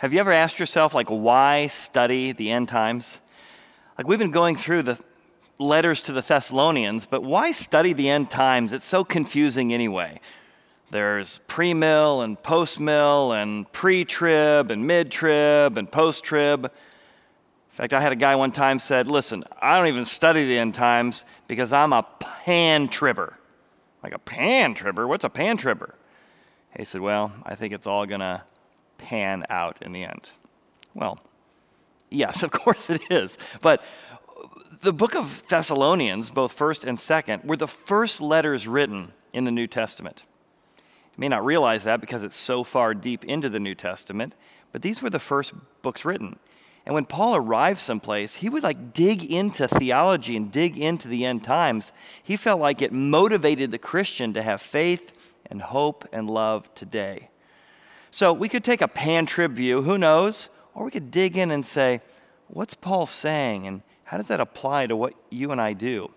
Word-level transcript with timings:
Have 0.00 0.14
you 0.14 0.20
ever 0.20 0.32
asked 0.32 0.58
yourself, 0.58 0.94
like, 0.94 1.08
why 1.08 1.66
study 1.66 2.32
the 2.32 2.50
end 2.50 2.68
times? 2.68 3.20
Like, 3.98 4.08
we've 4.08 4.18
been 4.18 4.30
going 4.30 4.56
through 4.56 4.84
the 4.84 4.98
letters 5.58 6.00
to 6.04 6.14
the 6.14 6.22
Thessalonians, 6.22 7.04
but 7.04 7.22
why 7.22 7.52
study 7.52 7.92
the 7.92 8.08
end 8.08 8.30
times? 8.30 8.72
It's 8.72 8.86
so 8.86 9.04
confusing 9.04 9.74
anyway. 9.74 10.22
There's 10.90 11.42
pre 11.48 11.74
mill 11.74 12.22
and 12.22 12.42
post 12.42 12.80
mill 12.80 13.32
and 13.32 13.70
pre 13.72 14.06
trib 14.06 14.70
and 14.70 14.86
mid 14.86 15.10
trib 15.10 15.76
and 15.76 15.92
post 15.92 16.24
trib. 16.24 16.64
In 16.64 16.70
fact, 17.68 17.92
I 17.92 18.00
had 18.00 18.12
a 18.12 18.16
guy 18.16 18.36
one 18.36 18.52
time 18.52 18.78
said, 18.78 19.06
Listen, 19.06 19.44
I 19.60 19.76
don't 19.76 19.88
even 19.88 20.06
study 20.06 20.46
the 20.46 20.56
end 20.56 20.72
times 20.72 21.26
because 21.46 21.74
I'm 21.74 21.92
a 21.92 22.06
pan 22.18 22.88
tribber. 22.88 23.36
Like 24.02 24.14
a 24.14 24.18
pan 24.18 24.72
tribber? 24.72 25.06
What's 25.06 25.24
a 25.24 25.28
pan 25.28 25.58
tribber? 25.58 25.94
He 26.74 26.86
said, 26.86 27.02
Well, 27.02 27.32
I 27.44 27.54
think 27.54 27.74
it's 27.74 27.86
all 27.86 28.06
going 28.06 28.20
to 28.20 28.44
pan 29.00 29.44
out 29.48 29.80
in 29.82 29.92
the 29.92 30.04
end. 30.04 30.30
Well, 30.94 31.18
yes, 32.10 32.42
of 32.42 32.50
course 32.50 32.90
it 32.90 33.02
is. 33.10 33.38
But 33.60 33.82
the 34.82 34.92
book 34.92 35.14
of 35.14 35.42
Thessalonians, 35.48 36.30
both 36.30 36.52
first 36.52 36.84
and 36.84 36.98
second, 36.98 37.44
were 37.44 37.56
the 37.56 37.68
first 37.68 38.20
letters 38.20 38.66
written 38.66 39.12
in 39.32 39.44
the 39.44 39.50
New 39.50 39.66
Testament. 39.66 40.24
You 41.16 41.20
may 41.20 41.28
not 41.28 41.44
realize 41.44 41.84
that 41.84 42.00
because 42.00 42.22
it's 42.22 42.36
so 42.36 42.64
far 42.64 42.94
deep 42.94 43.24
into 43.24 43.48
the 43.48 43.60
New 43.60 43.74
Testament, 43.74 44.34
but 44.72 44.82
these 44.82 45.02
were 45.02 45.10
the 45.10 45.18
first 45.18 45.52
books 45.82 46.04
written. 46.04 46.38
And 46.86 46.94
when 46.94 47.04
Paul 47.04 47.36
arrived 47.36 47.80
someplace, 47.80 48.36
he 48.36 48.48
would 48.48 48.62
like 48.62 48.94
dig 48.94 49.24
into 49.24 49.68
theology 49.68 50.36
and 50.36 50.50
dig 50.50 50.78
into 50.78 51.08
the 51.08 51.26
end 51.26 51.44
times. 51.44 51.92
He 52.22 52.36
felt 52.36 52.60
like 52.60 52.80
it 52.80 52.92
motivated 52.92 53.70
the 53.70 53.78
Christian 53.78 54.32
to 54.32 54.42
have 54.42 54.62
faith 54.62 55.12
and 55.46 55.60
hope 55.60 56.08
and 56.12 56.30
love 56.30 56.74
today. 56.74 57.28
So 58.10 58.32
we 58.32 58.48
could 58.48 58.64
take 58.64 58.80
a 58.80 58.88
pan 58.88 59.26
trib 59.26 59.52
view, 59.52 59.82
who 59.82 59.96
knows? 59.96 60.48
Or 60.74 60.84
we 60.84 60.90
could 60.90 61.10
dig 61.10 61.36
in 61.36 61.50
and 61.50 61.64
say, 61.64 62.00
what's 62.48 62.74
Paul 62.74 63.06
saying 63.06 63.66
and 63.66 63.82
how 64.04 64.16
does 64.16 64.26
that 64.26 64.40
apply 64.40 64.88
to 64.88 64.96
what 64.96 65.14
you 65.30 65.52
and 65.52 65.60
I 65.60 65.72
do? 65.72 66.10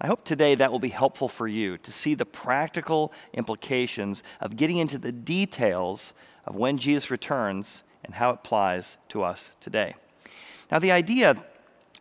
I 0.00 0.06
hope 0.06 0.24
today 0.24 0.54
that 0.54 0.70
will 0.70 0.78
be 0.78 0.88
helpful 0.88 1.28
for 1.28 1.48
you 1.48 1.78
to 1.78 1.92
see 1.92 2.14
the 2.14 2.26
practical 2.26 3.12
implications 3.32 4.22
of 4.40 4.56
getting 4.56 4.76
into 4.76 4.98
the 4.98 5.12
details 5.12 6.14
of 6.44 6.56
when 6.56 6.78
Jesus 6.78 7.10
returns 7.10 7.82
and 8.04 8.14
how 8.14 8.30
it 8.30 8.34
applies 8.34 8.98
to 9.08 9.22
us 9.22 9.56
today. 9.60 9.94
Now, 10.70 10.78
the 10.78 10.92
idea 10.92 11.42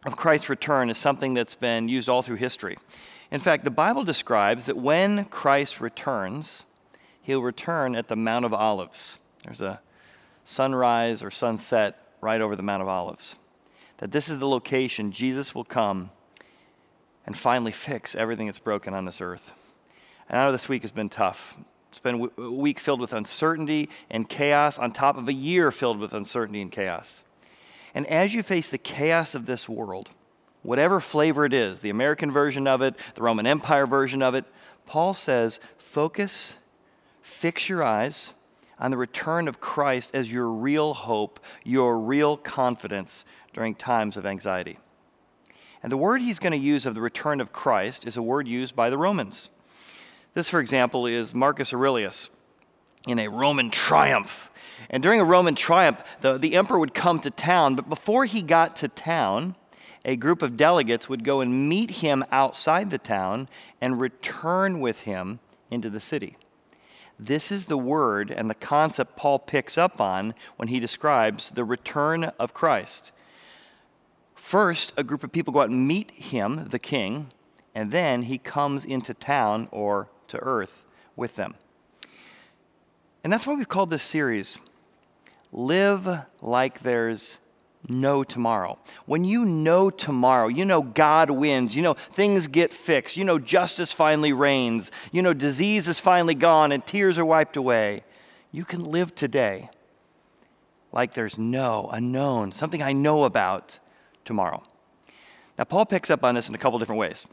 of 0.06 0.18
Christ's 0.18 0.50
return 0.50 0.90
is 0.90 0.98
something 0.98 1.34
that's 1.34 1.56
been 1.56 1.88
used 1.88 2.10
all 2.10 2.22
through 2.22 2.38
history. 2.38 2.78
In 3.32 3.40
fact, 3.40 3.64
the 3.64 3.72
Bible 3.72 4.04
describes 4.04 4.66
that 4.66 4.78
when 4.78 5.26
Christ 5.26 5.80
returns, 5.80 6.66
he'll 7.22 7.42
return 7.42 7.96
at 7.96 8.08
the 8.08 8.16
Mount 8.16 8.46
of 8.46 8.54
Olives. 8.54 9.18
There's 9.44 9.62
a 9.62 9.82
sunrise 10.44 11.24
or 11.24 11.32
sunset 11.32 12.00
right 12.22 12.42
over 12.42 12.56
the 12.56 12.64
Mount 12.64 12.82
of 12.82 12.88
Olives. 12.88 13.36
That 13.98 14.12
this 14.12 14.30
is 14.30 14.40
the 14.40 14.48
location 14.48 15.12
Jesus 15.12 15.54
will 15.54 15.64
come 15.64 16.12
and 17.26 17.38
finally 17.38 17.72
fix 17.72 18.16
everything 18.16 18.48
that's 18.48 18.60
broken 18.60 18.94
on 18.94 19.06
this 19.06 19.22
earth. 19.22 19.52
And 20.30 20.40
I 20.40 20.46
know 20.46 20.52
this 20.52 20.70
week 20.70 20.82
has 20.82 20.92
been 20.92 21.10
tough. 21.10 21.56
It's 21.90 22.00
been 22.00 22.30
a 22.38 22.52
week 22.52 22.80
filled 22.80 23.00
with 23.00 23.14
uncertainty 23.14 23.90
and 24.10 24.28
chaos, 24.28 24.80
on 24.80 24.92
top 24.92 25.18
of 25.18 25.28
a 25.28 25.34
year 25.34 25.72
filled 25.72 26.00
with 26.00 26.14
uncertainty 26.14 26.62
and 26.62 26.72
chaos. 26.72 27.24
And 27.94 28.08
as 28.08 28.34
you 28.34 28.42
face 28.42 28.70
the 28.70 28.80
chaos 28.80 29.36
of 29.36 29.46
this 29.46 29.70
world, 29.70 30.10
whatever 30.64 31.00
flavor 31.00 31.46
it 31.46 31.54
is 31.54 31.82
the 31.82 31.92
American 31.92 32.32
version 32.32 32.68
of 32.68 32.82
it, 32.82 32.96
the 33.16 33.22
Roman 33.22 33.46
Empire 33.46 33.86
version 33.86 34.22
of 34.22 34.34
it 34.34 34.46
Paul 34.86 35.14
says, 35.14 35.60
focus, 35.78 36.58
fix 37.22 37.70
your 37.70 37.84
eyes 37.84 38.34
on 38.80 38.92
the 38.92 38.98
return 38.98 39.48
of 39.48 39.60
Christ 39.60 40.14
as 40.14 40.32
your 40.32 40.48
real 40.48 40.94
hope, 40.94 41.40
your 41.64 42.00
real 42.00 42.38
confidence 42.38 43.26
during 43.54 43.76
times 43.76 44.18
of 44.18 44.26
anxiety. 44.26 44.78
And 45.82 45.92
the 45.92 45.98
word 45.98 46.22
he's 46.22 46.40
going 46.40 46.54
to 46.54 46.58
use 46.58 46.86
of 46.86 46.96
the 46.96 47.02
return 47.02 47.42
of 47.42 47.52
Christ 47.52 48.08
is 48.08 48.18
a 48.18 48.22
word 48.22 48.48
used 48.48 48.76
by 48.76 48.90
the 48.90 48.98
Romans. 48.98 49.50
This, 50.34 50.50
for 50.50 50.60
example, 50.60 51.06
is 51.06 51.36
Marcus 51.36 51.74
Aurelius 51.74 52.30
in 53.08 53.20
a 53.20 53.28
Roman 53.28 53.70
triumph. 53.70 54.50
And 54.90 55.04
during 55.04 55.20
a 55.20 55.26
Roman 55.26 55.56
triumph, 55.56 56.02
the, 56.22 56.38
the 56.38 56.56
emperor 56.56 56.80
would 56.80 56.94
come 56.94 57.20
to 57.20 57.30
town, 57.30 57.76
but 57.76 57.90
before 57.90 58.26
he 58.26 58.42
got 58.42 58.76
to 58.78 58.88
town, 58.88 59.56
a 60.06 60.16
group 60.16 60.42
of 60.42 60.58
delegates 60.58 61.08
would 61.08 61.24
go 61.24 61.42
and 61.42 61.70
meet 61.70 61.92
him 61.92 62.24
outside 62.32 62.90
the 62.90 62.98
town 62.98 63.48
and 63.80 64.00
return 64.00 64.80
with 64.80 65.02
him 65.02 65.40
into 65.70 65.90
the 65.90 66.00
city. 66.00 66.38
This 67.20 67.52
is 67.52 67.68
the 67.68 67.78
word 67.78 68.32
and 68.32 68.50
the 68.50 68.56
concept 68.56 69.16
Paul 69.16 69.40
picks 69.40 69.78
up 69.78 70.02
on 70.02 70.34
when 70.58 70.68
he 70.68 70.80
describes 70.80 71.52
the 71.52 71.64
return 71.64 72.26
of 72.40 72.54
Christ. 72.54 73.12
First, 74.36 74.94
a 74.98 75.04
group 75.04 75.24
of 75.24 75.32
people 75.32 75.54
go 75.54 75.62
out 75.62 75.70
and 75.70 75.88
meet 75.88 76.12
him, 76.12 76.68
the 76.70 76.80
king, 76.80 77.28
and 77.74 77.92
then 77.92 78.24
he 78.24 78.38
comes 78.38 78.84
into 78.86 79.14
town 79.14 79.68
or 79.72 80.10
to 80.28 80.38
earth 80.40 80.86
with 81.16 81.36
them. 81.36 81.56
And 83.24 83.32
that's 83.32 83.48
why 83.48 83.54
we've 83.54 83.70
called 83.70 83.90
this 83.90 84.04
series 84.04 84.60
Live 85.52 86.26
Like 86.42 86.82
There's 86.82 87.40
No 87.90 88.24
Tomorrow. 88.24 88.80
When 89.06 89.26
you 89.26 89.44
know 89.44 89.90
tomorrow, 89.90 90.48
you 90.48 90.64
know 90.64 90.82
God 90.82 91.30
wins, 91.30 91.76
you 91.76 91.82
know 91.82 91.94
things 91.96 92.48
get 92.48 92.72
fixed, 92.72 93.18
you 93.18 93.26
know 93.26 93.40
justice 93.40 93.92
finally 93.92 94.32
reigns, 94.32 94.90
you 95.12 95.22
know 95.22 95.34
disease 95.34 95.88
is 95.88 96.00
finally 96.00 96.36
gone 96.36 96.72
and 96.72 96.86
tears 96.86 97.20
are 97.20 97.26
wiped 97.26 97.58
away, 97.58 98.04
you 98.52 98.64
can 98.64 98.90
live 98.90 99.14
today 99.14 99.70
like 100.94 101.14
there's 101.14 101.38
no, 101.38 101.90
unknown, 101.92 102.52
something 102.52 102.82
I 102.82 102.94
know 102.94 103.26
about 103.26 103.80
tomorrow. 104.24 104.64
Now, 105.58 105.66
Paul 105.66 105.86
picks 105.86 106.10
up 106.10 106.24
on 106.24 106.36
this 106.36 106.48
in 106.48 106.56
a 106.56 106.58
couple 106.58 106.80
different 106.80 107.00
ways. 107.00 107.28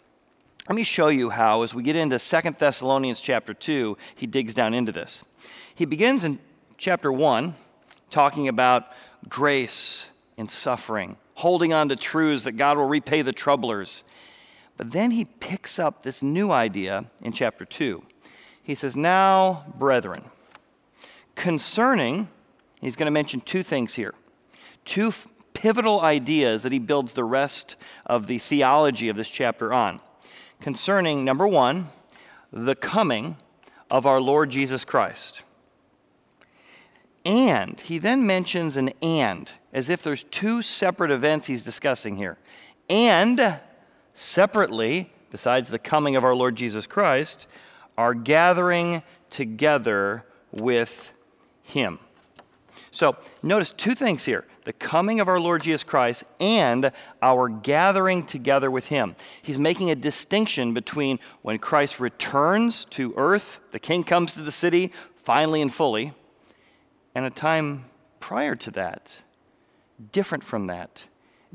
Let 0.68 0.76
me 0.76 0.84
show 0.84 1.08
you 1.08 1.30
how, 1.30 1.62
as 1.62 1.74
we 1.74 1.82
get 1.82 1.96
into 1.96 2.18
Second 2.18 2.56
Thessalonians 2.58 3.20
chapter 3.20 3.54
2, 3.54 3.96
he 4.14 4.26
digs 4.26 4.54
down 4.54 4.74
into 4.74 4.92
this. 4.92 5.22
He 5.74 5.84
begins 5.84 6.24
in 6.24 6.38
chapter 6.76 7.12
1 7.12 7.54
talking 8.08 8.48
about 8.48 8.86
grace 9.28 10.09
in 10.40 10.48
suffering, 10.48 11.18
holding 11.34 11.74
on 11.74 11.90
to 11.90 11.94
truths 11.94 12.44
that 12.44 12.52
God 12.52 12.78
will 12.78 12.86
repay 12.86 13.20
the 13.20 13.30
troublers. 13.30 14.04
But 14.78 14.92
then 14.92 15.10
he 15.10 15.26
picks 15.26 15.78
up 15.78 16.02
this 16.02 16.22
new 16.22 16.50
idea 16.50 17.04
in 17.20 17.32
chapter 17.32 17.66
2. 17.66 18.02
He 18.62 18.74
says, 18.74 18.96
Now, 18.96 19.66
brethren, 19.76 20.22
concerning, 21.34 22.30
he's 22.80 22.96
going 22.96 23.04
to 23.04 23.10
mention 23.10 23.42
two 23.42 23.62
things 23.62 23.96
here. 23.96 24.14
Two 24.86 25.12
pivotal 25.52 26.00
ideas 26.00 26.62
that 26.62 26.72
he 26.72 26.78
builds 26.78 27.12
the 27.12 27.24
rest 27.24 27.76
of 28.06 28.26
the 28.26 28.38
theology 28.38 29.10
of 29.10 29.18
this 29.18 29.28
chapter 29.28 29.74
on 29.74 30.00
concerning, 30.58 31.22
number 31.22 31.46
one, 31.46 31.90
the 32.50 32.74
coming 32.74 33.36
of 33.90 34.06
our 34.06 34.22
Lord 34.22 34.48
Jesus 34.48 34.86
Christ. 34.86 35.42
And 37.24 37.78
he 37.80 37.98
then 37.98 38.26
mentions 38.26 38.76
an 38.76 38.90
and, 39.02 39.52
as 39.72 39.90
if 39.90 40.02
there's 40.02 40.24
two 40.24 40.62
separate 40.62 41.10
events 41.10 41.46
he's 41.46 41.64
discussing 41.64 42.16
here. 42.16 42.38
And 42.88 43.60
separately, 44.14 45.12
besides 45.30 45.68
the 45.68 45.78
coming 45.78 46.16
of 46.16 46.24
our 46.24 46.34
Lord 46.34 46.56
Jesus 46.56 46.86
Christ, 46.86 47.46
are 47.98 48.14
gathering 48.14 49.02
together 49.28 50.24
with 50.50 51.12
him. 51.62 51.98
So 52.90 53.16
notice 53.42 53.72
two 53.72 53.94
things 53.94 54.24
here 54.24 54.44
the 54.64 54.72
coming 54.74 55.20
of 55.20 55.28
our 55.28 55.40
Lord 55.40 55.62
Jesus 55.62 55.82
Christ 55.82 56.22
and 56.38 56.92
our 57.22 57.48
gathering 57.48 58.24
together 58.24 58.70
with 58.70 58.86
him. 58.86 59.16
He's 59.40 59.58
making 59.58 59.90
a 59.90 59.94
distinction 59.94 60.74
between 60.74 61.18
when 61.42 61.58
Christ 61.58 61.98
returns 61.98 62.84
to 62.90 63.14
earth, 63.16 63.60
the 63.70 63.78
king 63.78 64.04
comes 64.04 64.34
to 64.34 64.42
the 64.42 64.52
city 64.52 64.92
finally 65.16 65.62
and 65.62 65.72
fully, 65.72 66.12
and 67.14 67.24
a 67.24 67.30
time 67.30 67.84
prior 68.20 68.54
to 68.56 68.70
that, 68.72 69.22
different 70.12 70.44
from 70.44 70.66
that, 70.66 71.06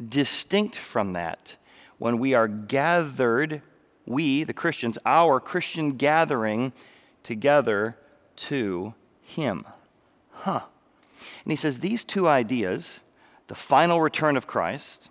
distinct 0.09 0.75
from 0.75 1.13
that, 1.13 1.57
when 1.97 2.19
we 2.19 2.33
are 2.33 2.47
gathered, 2.47 3.61
we, 4.05 4.43
the 4.43 4.53
Christians, 4.53 4.97
our 5.05 5.39
Christian 5.39 5.91
gathering 5.91 6.73
together 7.23 7.97
to 8.35 8.93
him. 9.21 9.65
Huh. 10.31 10.61
And 11.43 11.51
he 11.51 11.55
says 11.55 11.79
these 11.79 12.03
two 12.03 12.27
ideas, 12.27 12.99
the 13.47 13.55
final 13.55 14.01
return 14.01 14.35
of 14.35 14.47
Christ 14.47 15.09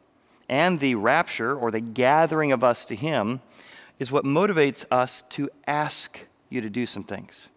and 0.49 0.79
the 0.79 0.95
rapture 0.95 1.57
or 1.57 1.71
the 1.71 1.81
gathering 1.81 2.53
of 2.53 2.63
us 2.63 2.85
to 2.87 2.95
him, 2.95 3.41
is 3.99 4.13
what 4.13 4.25
motivates 4.25 4.85
us 4.91 5.23
to 5.31 5.49
ask 5.67 6.21
you 6.51 6.61
to 6.61 6.69
do 6.69 6.85
some 6.85 7.05
things. 7.05 7.49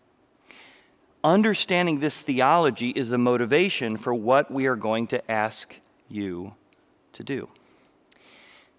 Understanding 1.27 1.99
this 1.99 2.21
theology 2.21 2.91
is 2.91 3.09
the 3.09 3.17
motivation 3.17 3.97
for 3.97 4.13
what 4.13 4.49
we 4.49 4.65
are 4.65 4.77
going 4.77 5.07
to 5.07 5.29
ask 5.29 5.75
you 6.07 6.53
to 7.11 7.21
do. 7.21 7.49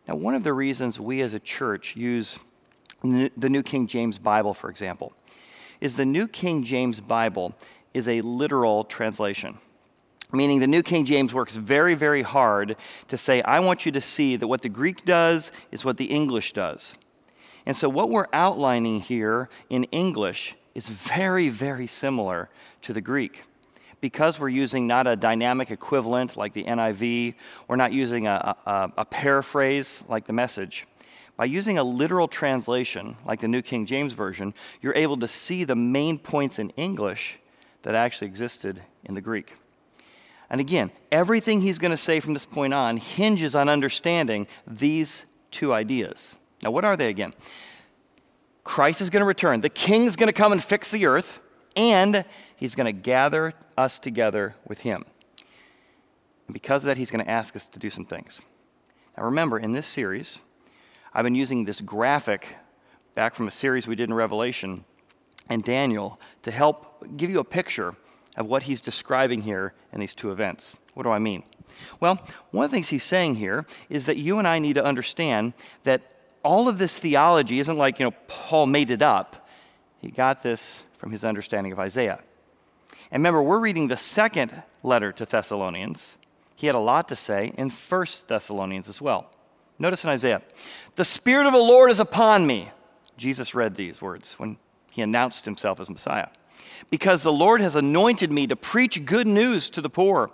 Now, 0.08 0.14
one 0.14 0.34
of 0.34 0.44
the 0.44 0.54
reasons 0.54 0.98
we 0.98 1.20
as 1.20 1.34
a 1.34 1.40
church 1.40 1.94
use 1.94 2.38
the 3.02 3.50
New 3.50 3.62
King 3.62 3.86
James 3.86 4.18
Bible, 4.18 4.54
for 4.54 4.70
example, 4.70 5.12
is 5.82 5.96
the 5.96 6.06
New 6.06 6.26
King 6.26 6.64
James 6.64 7.02
Bible 7.02 7.54
is 7.92 8.08
a 8.08 8.22
literal 8.22 8.82
translation. 8.82 9.58
meaning 10.32 10.58
the 10.58 10.66
New 10.66 10.82
King 10.82 11.04
James 11.04 11.34
works 11.34 11.54
very, 11.54 11.94
very 11.94 12.22
hard 12.22 12.76
to 13.08 13.18
say, 13.18 13.42
I 13.42 13.60
want 13.60 13.84
you 13.84 13.92
to 13.92 14.00
see 14.00 14.36
that 14.36 14.48
what 14.48 14.62
the 14.62 14.70
Greek 14.70 15.04
does 15.04 15.52
is 15.70 15.84
what 15.84 15.98
the 15.98 16.06
English 16.06 16.54
does. 16.54 16.94
And 17.66 17.76
so, 17.76 17.90
what 17.90 18.08
we're 18.08 18.28
outlining 18.32 19.00
here 19.00 19.50
in 19.68 19.84
English 19.84 20.56
is 20.78 20.88
very, 20.88 21.48
very 21.48 21.88
similar 21.88 22.48
to 22.82 22.92
the 22.92 23.00
Greek. 23.00 23.42
Because 24.00 24.38
we're 24.38 24.48
using 24.48 24.86
not 24.86 25.08
a 25.08 25.16
dynamic 25.16 25.72
equivalent 25.72 26.36
like 26.36 26.52
the 26.52 26.62
NIV, 26.62 27.34
we're 27.66 27.74
not 27.74 27.92
using 27.92 28.28
a, 28.28 28.56
a, 28.64 28.92
a 28.98 29.04
paraphrase 29.04 30.04
like 30.08 30.26
the 30.26 30.32
message. 30.32 30.86
By 31.36 31.46
using 31.46 31.78
a 31.78 31.82
literal 31.82 32.28
translation 32.28 33.16
like 33.26 33.40
the 33.40 33.48
New 33.48 33.60
King 33.60 33.86
James 33.86 34.12
Version, 34.12 34.54
you're 34.80 34.94
able 34.94 35.16
to 35.16 35.26
see 35.26 35.64
the 35.64 35.74
main 35.74 36.16
points 36.16 36.60
in 36.60 36.70
English 36.70 37.40
that 37.82 37.96
actually 37.96 38.28
existed 38.28 38.80
in 39.04 39.16
the 39.16 39.20
Greek. 39.20 39.54
And 40.48 40.60
again, 40.60 40.92
everything 41.10 41.60
he's 41.60 41.78
going 41.78 41.90
to 41.90 41.96
say 41.96 42.20
from 42.20 42.34
this 42.34 42.46
point 42.46 42.72
on 42.72 42.98
hinges 42.98 43.56
on 43.56 43.68
understanding 43.68 44.46
these 44.64 45.24
two 45.50 45.72
ideas. 45.72 46.36
Now, 46.62 46.70
what 46.70 46.84
are 46.84 46.96
they 46.96 47.08
again? 47.08 47.34
Christ 48.68 49.00
is 49.00 49.08
going 49.08 49.22
to 49.22 49.26
return. 49.26 49.62
The 49.62 49.70
king 49.70 50.04
is 50.04 50.14
going 50.14 50.26
to 50.26 50.32
come 50.34 50.52
and 50.52 50.62
fix 50.62 50.90
the 50.90 51.06
earth, 51.06 51.40
and 51.74 52.22
he's 52.54 52.74
going 52.74 52.84
to 52.84 52.92
gather 52.92 53.54
us 53.78 53.98
together 53.98 54.56
with 54.66 54.80
him. 54.80 55.06
And 56.46 56.52
because 56.52 56.82
of 56.84 56.88
that, 56.88 56.98
he's 56.98 57.10
going 57.10 57.24
to 57.24 57.30
ask 57.30 57.56
us 57.56 57.66
to 57.66 57.78
do 57.78 57.88
some 57.88 58.04
things. 58.04 58.42
Now, 59.16 59.24
remember, 59.24 59.58
in 59.58 59.72
this 59.72 59.86
series, 59.86 60.40
I've 61.14 61.24
been 61.24 61.34
using 61.34 61.64
this 61.64 61.80
graphic 61.80 62.56
back 63.14 63.34
from 63.34 63.48
a 63.48 63.50
series 63.50 63.88
we 63.88 63.96
did 63.96 64.10
in 64.10 64.14
Revelation 64.14 64.84
and 65.48 65.64
Daniel 65.64 66.20
to 66.42 66.50
help 66.50 67.16
give 67.16 67.30
you 67.30 67.40
a 67.40 67.44
picture 67.44 67.96
of 68.36 68.50
what 68.50 68.64
he's 68.64 68.82
describing 68.82 69.40
here 69.40 69.72
in 69.94 70.00
these 70.00 70.14
two 70.14 70.30
events. 70.30 70.76
What 70.92 71.04
do 71.04 71.08
I 71.10 71.18
mean? 71.18 71.42
Well, 72.00 72.20
one 72.50 72.66
of 72.66 72.70
the 72.70 72.76
things 72.76 72.90
he's 72.90 73.02
saying 73.02 73.36
here 73.36 73.64
is 73.88 74.04
that 74.04 74.18
you 74.18 74.38
and 74.38 74.46
I 74.46 74.58
need 74.58 74.74
to 74.74 74.84
understand 74.84 75.54
that 75.84 76.02
all 76.48 76.66
of 76.66 76.78
this 76.78 76.98
theology 76.98 77.58
isn't 77.58 77.76
like, 77.76 77.98
you 77.98 78.06
know, 78.06 78.14
Paul 78.26 78.64
made 78.64 78.90
it 78.90 79.02
up. 79.02 79.46
He 80.00 80.10
got 80.10 80.42
this 80.42 80.82
from 80.96 81.12
his 81.12 81.22
understanding 81.22 81.72
of 81.72 81.78
Isaiah. 81.78 82.20
And 83.10 83.20
remember, 83.20 83.42
we're 83.42 83.58
reading 83.58 83.88
the 83.88 83.98
second 83.98 84.62
letter 84.82 85.12
to 85.12 85.26
Thessalonians. 85.26 86.16
He 86.56 86.66
had 86.66 86.74
a 86.74 86.80
lot 86.80 87.06
to 87.10 87.16
say 87.16 87.52
in 87.58 87.68
First 87.68 88.28
Thessalonians 88.28 88.88
as 88.88 88.98
well. 88.98 89.30
Notice 89.78 90.04
in 90.04 90.10
Isaiah, 90.10 90.40
the 90.96 91.04
Spirit 91.04 91.46
of 91.46 91.52
the 91.52 91.58
Lord 91.58 91.90
is 91.90 92.00
upon 92.00 92.46
me. 92.46 92.70
Jesus 93.18 93.54
read 93.54 93.74
these 93.74 94.00
words 94.00 94.38
when 94.38 94.56
he 94.90 95.02
announced 95.02 95.44
himself 95.44 95.78
as 95.80 95.90
Messiah 95.90 96.28
because 96.88 97.22
the 97.22 97.32
Lord 97.32 97.60
has 97.60 97.76
anointed 97.76 98.32
me 98.32 98.46
to 98.46 98.56
preach 98.56 99.04
good 99.04 99.26
news 99.26 99.68
to 99.68 99.82
the 99.82 99.90
poor. 99.90 100.30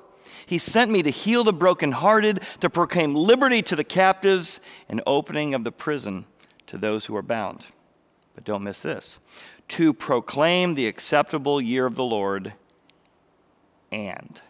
He 0.46 0.58
sent 0.58 0.90
me 0.90 1.02
to 1.02 1.10
heal 1.10 1.44
the 1.44 1.52
brokenhearted, 1.52 2.42
to 2.60 2.70
proclaim 2.70 3.14
liberty 3.14 3.62
to 3.62 3.76
the 3.76 3.84
captives, 3.84 4.60
and 4.88 5.02
opening 5.06 5.54
of 5.54 5.64
the 5.64 5.72
prison 5.72 6.26
to 6.66 6.78
those 6.78 7.06
who 7.06 7.16
are 7.16 7.22
bound. 7.22 7.66
But 8.34 8.44
don't 8.44 8.64
miss 8.64 8.80
this 8.80 9.20
to 9.68 9.94
proclaim 9.94 10.74
the 10.74 10.86
acceptable 10.86 11.60
year 11.60 11.86
of 11.86 11.94
the 11.94 12.04
Lord 12.04 12.52
and. 13.90 14.40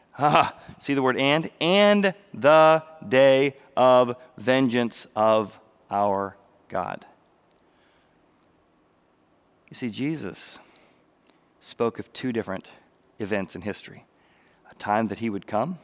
See 0.79 0.95
the 0.95 1.03
word 1.03 1.17
and? 1.17 1.51
And 1.61 2.15
the 2.33 2.83
day 3.07 3.57
of 3.77 4.17
vengeance 4.37 5.07
of 5.15 5.59
our 5.91 6.37
God. 6.69 7.07
You 9.69 9.75
see, 9.75 9.91
Jesus 9.91 10.59
spoke 11.61 11.99
of 11.99 12.13
two 12.13 12.33
different 12.33 12.71
events 13.19 13.55
in 13.57 13.63
history 13.63 14.05
time 14.79 15.09
that 15.09 15.19
he 15.19 15.31
would 15.31 15.47
come 15.47 15.79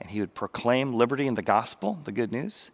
and 0.00 0.10
he 0.10 0.20
would 0.20 0.34
proclaim 0.34 0.94
liberty 0.94 1.26
in 1.26 1.34
the 1.34 1.42
gospel, 1.42 1.98
the 2.04 2.12
good 2.12 2.32
news, 2.32 2.70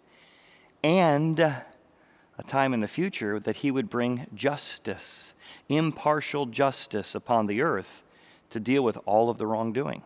and 0.82 1.38
a 1.40 2.42
time 2.46 2.74
in 2.74 2.80
the 2.80 2.88
future 2.88 3.38
that 3.40 3.56
he 3.56 3.70
would 3.70 3.88
bring 3.88 4.26
justice, 4.34 5.34
impartial 5.68 6.46
justice 6.46 7.14
upon 7.14 7.46
the 7.46 7.62
earth 7.62 8.02
to 8.50 8.60
deal 8.60 8.82
with 8.82 8.98
all 9.06 9.30
of 9.30 9.38
the 9.38 9.46
wrongdoing. 9.46 10.02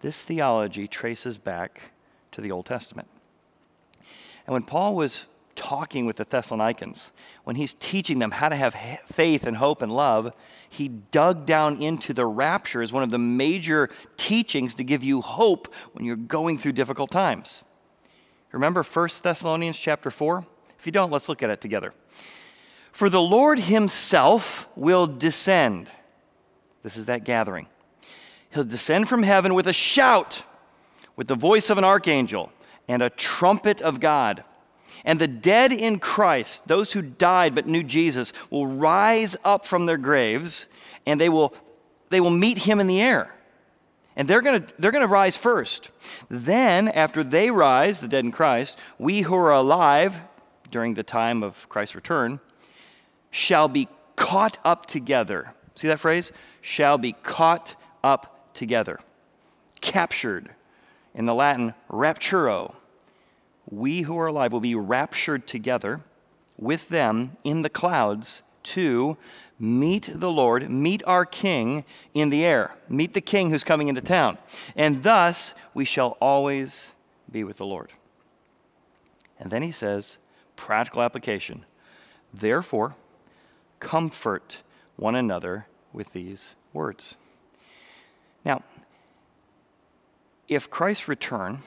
This 0.00 0.24
theology 0.24 0.88
traces 0.88 1.38
back 1.38 1.92
to 2.32 2.40
the 2.40 2.50
Old 2.50 2.66
Testament. 2.66 3.08
And 4.46 4.52
when 4.52 4.62
Paul 4.62 4.94
was 4.94 5.26
talking 5.58 6.06
with 6.06 6.16
the 6.16 6.24
Thessalonians, 6.24 7.12
when 7.42 7.56
he's 7.56 7.74
teaching 7.74 8.20
them 8.20 8.30
how 8.30 8.48
to 8.48 8.54
have 8.54 8.74
faith 9.04 9.44
and 9.44 9.56
hope 9.56 9.82
and 9.82 9.92
love, 9.92 10.32
he 10.70 10.88
dug 10.88 11.44
down 11.46 11.82
into 11.82 12.14
the 12.14 12.24
rapture 12.24 12.80
as 12.80 12.92
one 12.92 13.02
of 13.02 13.10
the 13.10 13.18
major 13.18 13.90
teachings 14.16 14.76
to 14.76 14.84
give 14.84 15.02
you 15.02 15.20
hope 15.20 15.74
when 15.92 16.04
you're 16.04 16.14
going 16.14 16.58
through 16.58 16.72
difficult 16.72 17.10
times. 17.10 17.64
Remember 18.52 18.84
1 18.84 19.08
Thessalonians 19.22 19.78
chapter 19.78 20.10
4? 20.10 20.46
If 20.78 20.86
you 20.86 20.92
don't, 20.92 21.10
let's 21.10 21.28
look 21.28 21.42
at 21.42 21.50
it 21.50 21.60
together. 21.60 21.92
For 22.92 23.10
the 23.10 23.20
Lord 23.20 23.58
himself 23.58 24.68
will 24.76 25.06
descend. 25.06 25.92
This 26.84 26.96
is 26.96 27.06
that 27.06 27.24
gathering. 27.24 27.66
He'll 28.50 28.64
descend 28.64 29.08
from 29.08 29.24
heaven 29.24 29.54
with 29.54 29.66
a 29.66 29.72
shout, 29.72 30.44
with 31.16 31.26
the 31.26 31.34
voice 31.34 31.68
of 31.68 31.78
an 31.78 31.84
archangel, 31.84 32.52
and 32.86 33.02
a 33.02 33.10
trumpet 33.10 33.82
of 33.82 33.98
God 33.98 34.44
and 35.08 35.18
the 35.18 35.26
dead 35.26 35.72
in 35.72 36.00
Christ, 36.00 36.68
those 36.68 36.92
who 36.92 37.00
died 37.00 37.54
but 37.54 37.66
knew 37.66 37.82
Jesus, 37.82 38.34
will 38.50 38.66
rise 38.66 39.38
up 39.42 39.64
from 39.64 39.86
their 39.86 39.96
graves 39.96 40.66
and 41.06 41.18
they 41.18 41.30
will, 41.30 41.54
they 42.10 42.20
will 42.20 42.28
meet 42.28 42.58
him 42.58 42.78
in 42.78 42.88
the 42.88 43.00
air. 43.00 43.34
And 44.16 44.28
they're 44.28 44.42
going 44.42 44.62
to 44.62 44.72
they're 44.78 44.90
going 44.90 45.06
to 45.06 45.10
rise 45.10 45.38
first. 45.38 45.90
Then, 46.28 46.88
after 46.88 47.24
they 47.24 47.50
rise, 47.50 48.00
the 48.00 48.08
dead 48.08 48.26
in 48.26 48.32
Christ, 48.32 48.76
we 48.98 49.22
who 49.22 49.34
are 49.34 49.52
alive 49.52 50.20
during 50.70 50.92
the 50.92 51.02
time 51.02 51.42
of 51.42 51.66
Christ's 51.70 51.94
return 51.94 52.38
shall 53.30 53.68
be 53.68 53.88
caught 54.14 54.58
up 54.62 54.84
together. 54.84 55.54
See 55.74 55.88
that 55.88 56.00
phrase? 56.00 56.32
Shall 56.60 56.98
be 56.98 57.12
caught 57.12 57.76
up 58.04 58.52
together. 58.52 59.00
Captured. 59.80 60.50
In 61.14 61.24
the 61.24 61.34
Latin, 61.34 61.72
rapturo 61.88 62.74
we 63.70 64.02
who 64.02 64.18
are 64.18 64.26
alive 64.26 64.52
will 64.52 64.60
be 64.60 64.74
raptured 64.74 65.46
together 65.46 66.00
with 66.56 66.88
them 66.88 67.36
in 67.44 67.62
the 67.62 67.70
clouds 67.70 68.42
to 68.62 69.16
meet 69.58 70.10
the 70.12 70.30
Lord, 70.30 70.68
meet 70.70 71.02
our 71.06 71.24
King 71.24 71.84
in 72.14 72.30
the 72.30 72.44
air, 72.44 72.74
meet 72.88 73.14
the 73.14 73.20
King 73.20 73.50
who's 73.50 73.64
coming 73.64 73.88
into 73.88 74.00
town. 74.00 74.38
And 74.76 75.02
thus 75.02 75.54
we 75.74 75.84
shall 75.84 76.16
always 76.20 76.92
be 77.30 77.44
with 77.44 77.58
the 77.58 77.66
Lord. 77.66 77.92
And 79.38 79.50
then 79.50 79.62
he 79.62 79.72
says, 79.72 80.18
practical 80.56 81.02
application. 81.02 81.64
Therefore, 82.32 82.96
comfort 83.80 84.62
one 84.96 85.14
another 85.14 85.66
with 85.92 86.12
these 86.12 86.56
words. 86.72 87.16
Now, 88.44 88.62
if 90.48 90.68
Christ's 90.68 91.08
return 91.08 91.62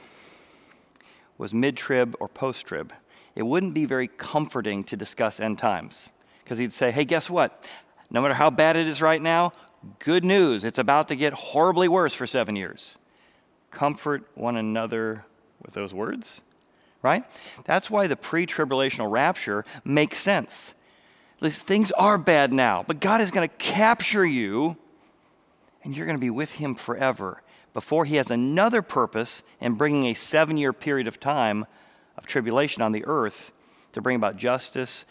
was 1.41 1.55
mid 1.55 1.75
trib 1.75 2.15
or 2.19 2.27
post 2.27 2.67
trib, 2.67 2.93
it 3.35 3.41
wouldn't 3.41 3.73
be 3.73 3.85
very 3.85 4.07
comforting 4.07 4.83
to 4.83 4.95
discuss 4.95 5.39
end 5.39 5.57
times. 5.57 6.11
Because 6.43 6.59
he'd 6.59 6.71
say, 6.71 6.91
hey, 6.91 7.03
guess 7.03 7.31
what? 7.31 7.65
No 8.11 8.21
matter 8.21 8.35
how 8.35 8.51
bad 8.51 8.77
it 8.77 8.85
is 8.85 9.01
right 9.01 9.21
now, 9.21 9.51
good 9.97 10.23
news. 10.23 10.63
It's 10.63 10.77
about 10.77 11.07
to 11.07 11.15
get 11.15 11.33
horribly 11.33 11.87
worse 11.87 12.13
for 12.13 12.27
seven 12.27 12.55
years. 12.55 12.97
Comfort 13.71 14.23
one 14.35 14.55
another 14.55 15.25
with 15.63 15.73
those 15.73 15.95
words, 15.95 16.43
right? 17.01 17.23
That's 17.65 17.89
why 17.89 18.05
the 18.05 18.15
pre 18.15 18.45
tribulational 18.45 19.09
rapture 19.09 19.65
makes 19.83 20.19
sense. 20.19 20.75
Things 21.41 21.91
are 21.93 22.19
bad 22.19 22.53
now, 22.53 22.83
but 22.85 22.99
God 22.99 23.19
is 23.19 23.31
going 23.31 23.49
to 23.49 23.55
capture 23.55 24.25
you 24.25 24.77
and 25.83 25.97
you're 25.97 26.05
going 26.05 26.17
to 26.17 26.21
be 26.21 26.29
with 26.29 26.51
Him 26.51 26.75
forever 26.75 27.41
before 27.73 28.05
he 28.05 28.15
has 28.17 28.31
another 28.31 28.81
purpose 28.81 29.43
in 29.59 29.73
bringing 29.73 30.05
a 30.05 30.13
seven 30.13 30.57
year 30.57 30.73
period 30.73 31.07
of 31.07 31.19
time 31.19 31.65
of 32.17 32.25
tribulation 32.25 32.81
on 32.81 32.91
the 32.91 33.05
earth 33.05 33.51
to 33.93 34.01
bring 34.01 34.15
about 34.15 34.37
justice 34.37 35.05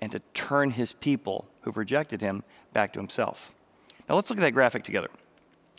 and 0.00 0.12
to 0.12 0.20
turn 0.34 0.70
his 0.70 0.92
people 0.94 1.46
who've 1.62 1.76
rejected 1.76 2.20
him 2.20 2.42
back 2.72 2.92
to 2.92 2.98
himself. 2.98 3.54
Now 4.08 4.16
let's 4.16 4.30
look 4.30 4.38
at 4.38 4.42
that 4.42 4.52
graphic 4.52 4.82
together. 4.82 5.10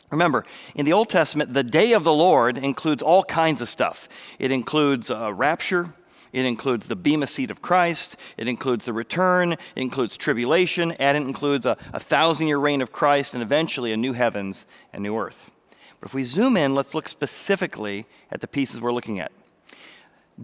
Remember, 0.10 0.46
in 0.76 0.86
the 0.86 0.94
Old 0.94 1.10
Testament, 1.10 1.54
the 1.54 1.64
day 1.64 1.94
of 1.94 2.04
the 2.04 2.14
Lord 2.14 2.58
includes 2.58 3.02
all 3.02 3.24
kinds 3.24 3.62
of 3.62 3.70
stuff. 3.70 4.10
It 4.40 4.52
includes 4.52 5.10
uh, 5.10 5.34
rapture, 5.34 5.94
it 6.34 6.46
includes 6.46 6.88
the 6.88 6.98
Bema 6.98 7.28
seat 7.28 7.50
of 7.50 7.62
Christ, 7.62 8.18
it 8.38 8.48
includes 8.48 8.86
the 8.86 8.94
return, 8.94 9.54
it 9.54 9.60
includes 9.76 10.18
tribulation, 10.18 10.92
and 10.94 11.18
it 11.18 11.24
includes 11.24 11.66
a, 11.66 11.78
a 11.94 12.00
thousand 12.00 12.48
year 12.48 12.58
reign 12.58 12.82
of 12.82 12.92
Christ 12.92 13.34
and 13.34 13.42
eventually 13.42 13.94
a 13.94 13.98
new 13.98 14.14
heavens 14.14 14.66
and 14.92 15.02
new 15.02 15.18
earth. 15.18 15.50
But 16.02 16.10
if 16.10 16.14
we 16.16 16.24
zoom 16.24 16.58
in, 16.58 16.74
let's 16.74 16.96
look 16.96 17.08
specifically 17.08 18.08
at 18.32 18.42
the 18.42 18.48
pieces 18.48 18.82
we're 18.82 18.92
looking 18.92 19.20
at. 19.20 19.32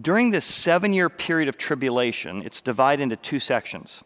During 0.00 0.30
this 0.30 0.44
seven 0.44 0.92
year 0.92 1.10
period 1.10 1.48
of 1.48 1.58
tribulation, 1.58 2.42
it's 2.42 2.62
divided 2.62 3.02
into 3.02 3.16
two 3.16 3.40
sections 3.40 4.04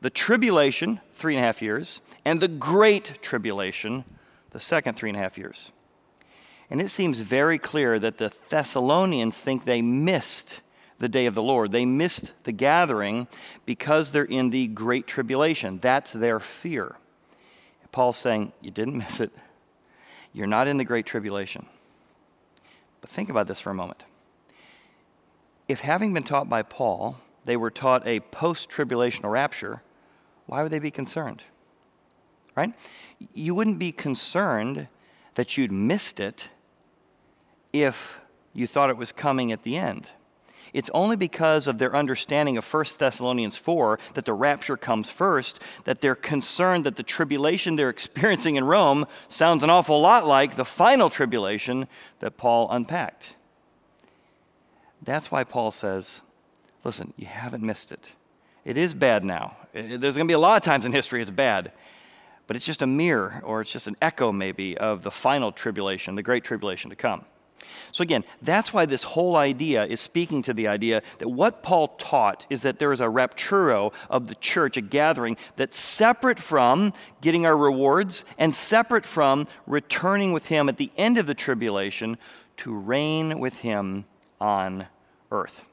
the 0.00 0.10
tribulation, 0.10 1.00
three 1.14 1.34
and 1.34 1.42
a 1.42 1.46
half 1.46 1.62
years, 1.62 2.00
and 2.24 2.40
the 2.40 2.48
great 2.48 3.18
tribulation, 3.22 4.04
the 4.50 4.60
second 4.60 4.94
three 4.94 5.10
and 5.10 5.16
a 5.16 5.20
half 5.20 5.36
years. 5.36 5.72
And 6.70 6.80
it 6.80 6.88
seems 6.88 7.20
very 7.20 7.58
clear 7.58 7.98
that 7.98 8.18
the 8.18 8.32
Thessalonians 8.48 9.38
think 9.38 9.64
they 9.64 9.82
missed 9.82 10.60
the 10.98 11.08
day 11.08 11.26
of 11.26 11.34
the 11.34 11.42
Lord. 11.42 11.72
They 11.72 11.84
missed 11.84 12.32
the 12.44 12.52
gathering 12.52 13.26
because 13.66 14.12
they're 14.12 14.24
in 14.24 14.50
the 14.50 14.68
great 14.68 15.06
tribulation. 15.06 15.78
That's 15.80 16.12
their 16.12 16.38
fear. 16.38 16.96
Paul's 17.90 18.16
saying, 18.16 18.52
You 18.60 18.70
didn't 18.70 18.96
miss 18.98 19.18
it. 19.20 19.32
You're 20.32 20.46
not 20.46 20.68
in 20.68 20.78
the 20.78 20.84
great 20.84 21.06
tribulation. 21.06 21.66
But 23.00 23.10
think 23.10 23.28
about 23.28 23.48
this 23.48 23.60
for 23.60 23.70
a 23.70 23.74
moment. 23.74 24.04
If 25.68 25.80
having 25.80 26.14
been 26.14 26.22
taught 26.22 26.48
by 26.48 26.62
Paul, 26.62 27.20
they 27.44 27.56
were 27.56 27.70
taught 27.70 28.06
a 28.06 28.20
post 28.20 28.70
tribulational 28.70 29.30
rapture, 29.30 29.82
why 30.46 30.62
would 30.62 30.72
they 30.72 30.78
be 30.78 30.90
concerned? 30.90 31.44
Right? 32.54 32.72
You 33.34 33.54
wouldn't 33.54 33.78
be 33.78 33.92
concerned 33.92 34.88
that 35.34 35.56
you'd 35.56 35.72
missed 35.72 36.20
it 36.20 36.50
if 37.72 38.20
you 38.52 38.66
thought 38.66 38.90
it 38.90 38.96
was 38.96 39.12
coming 39.12 39.50
at 39.50 39.62
the 39.62 39.76
end. 39.76 40.10
It's 40.72 40.90
only 40.94 41.16
because 41.16 41.66
of 41.66 41.78
their 41.78 41.94
understanding 41.94 42.56
of 42.56 42.72
1 42.72 42.84
Thessalonians 42.98 43.58
4 43.58 43.98
that 44.14 44.24
the 44.24 44.32
rapture 44.32 44.76
comes 44.76 45.10
first 45.10 45.60
that 45.84 46.00
they're 46.00 46.14
concerned 46.14 46.84
that 46.84 46.96
the 46.96 47.02
tribulation 47.02 47.76
they're 47.76 47.90
experiencing 47.90 48.56
in 48.56 48.64
Rome 48.64 49.06
sounds 49.28 49.62
an 49.62 49.70
awful 49.70 50.00
lot 50.00 50.26
like 50.26 50.56
the 50.56 50.64
final 50.64 51.10
tribulation 51.10 51.88
that 52.20 52.36
Paul 52.36 52.70
unpacked. 52.70 53.36
That's 55.02 55.30
why 55.30 55.44
Paul 55.44 55.70
says, 55.70 56.22
listen, 56.84 57.12
you 57.16 57.26
haven't 57.26 57.62
missed 57.62 57.92
it. 57.92 58.14
It 58.64 58.78
is 58.78 58.94
bad 58.94 59.24
now. 59.24 59.56
There's 59.72 60.16
going 60.16 60.26
to 60.26 60.30
be 60.30 60.34
a 60.34 60.38
lot 60.38 60.56
of 60.56 60.62
times 60.62 60.86
in 60.86 60.92
history 60.92 61.20
it's 61.20 61.30
bad, 61.30 61.72
but 62.46 62.56
it's 62.56 62.64
just 62.64 62.82
a 62.82 62.86
mirror 62.86 63.42
or 63.44 63.60
it's 63.60 63.72
just 63.72 63.88
an 63.88 63.96
echo, 64.00 64.30
maybe, 64.30 64.78
of 64.78 65.02
the 65.02 65.10
final 65.10 65.50
tribulation, 65.50 66.14
the 66.14 66.22
great 66.22 66.44
tribulation 66.44 66.90
to 66.90 66.96
come. 66.96 67.24
So, 67.92 68.02
again, 68.02 68.24
that's 68.40 68.72
why 68.72 68.86
this 68.86 69.02
whole 69.02 69.36
idea 69.36 69.84
is 69.84 70.00
speaking 70.00 70.42
to 70.42 70.54
the 70.54 70.68
idea 70.68 71.02
that 71.18 71.28
what 71.28 71.62
Paul 71.62 71.88
taught 71.98 72.46
is 72.50 72.62
that 72.62 72.78
there 72.78 72.92
is 72.92 73.00
a 73.00 73.06
rapturo 73.06 73.92
of 74.10 74.26
the 74.26 74.34
church, 74.36 74.76
a 74.76 74.80
gathering 74.80 75.36
that's 75.56 75.78
separate 75.78 76.40
from 76.40 76.92
getting 77.20 77.46
our 77.46 77.56
rewards 77.56 78.24
and 78.38 78.54
separate 78.54 79.06
from 79.06 79.46
returning 79.66 80.32
with 80.32 80.46
him 80.46 80.68
at 80.68 80.76
the 80.76 80.90
end 80.96 81.18
of 81.18 81.26
the 81.26 81.34
tribulation 81.34 82.18
to 82.58 82.74
reign 82.74 83.38
with 83.38 83.58
him 83.58 84.04
on 84.40 84.86
earth. 85.30 85.64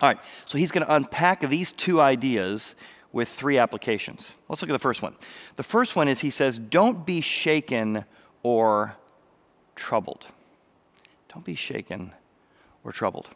All 0.00 0.08
right, 0.08 0.18
so 0.44 0.58
he's 0.58 0.70
going 0.70 0.84
to 0.84 0.94
unpack 0.94 1.40
these 1.40 1.72
two 1.72 2.00
ideas 2.00 2.74
with 3.12 3.28
three 3.28 3.58
applications. 3.58 4.34
Let's 4.48 4.60
look 4.60 4.70
at 4.70 4.72
the 4.72 4.78
first 4.80 5.00
one. 5.00 5.14
The 5.56 5.62
first 5.62 5.94
one 5.94 6.08
is 6.08 6.20
he 6.20 6.30
says, 6.30 6.58
Don't 6.58 7.06
be 7.06 7.20
shaken 7.20 8.04
or 8.42 8.96
troubled. 9.76 10.26
Don't 11.34 11.44
be 11.44 11.56
shaken 11.56 12.12
or 12.84 12.92
troubled. 12.92 13.28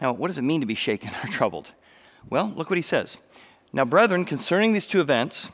Now, 0.00 0.12
what 0.14 0.28
does 0.28 0.38
it 0.38 0.42
mean 0.42 0.62
to 0.62 0.66
be 0.66 0.74
shaken 0.74 1.10
or 1.24 1.28
troubled? 1.28 1.72
Well, 2.30 2.52
look 2.56 2.70
what 2.70 2.78
he 2.78 2.82
says. 2.82 3.18
Now, 3.72 3.84
brethren, 3.84 4.24
concerning 4.24 4.72
these 4.72 4.86
two 4.86 5.00
events, 5.00 5.50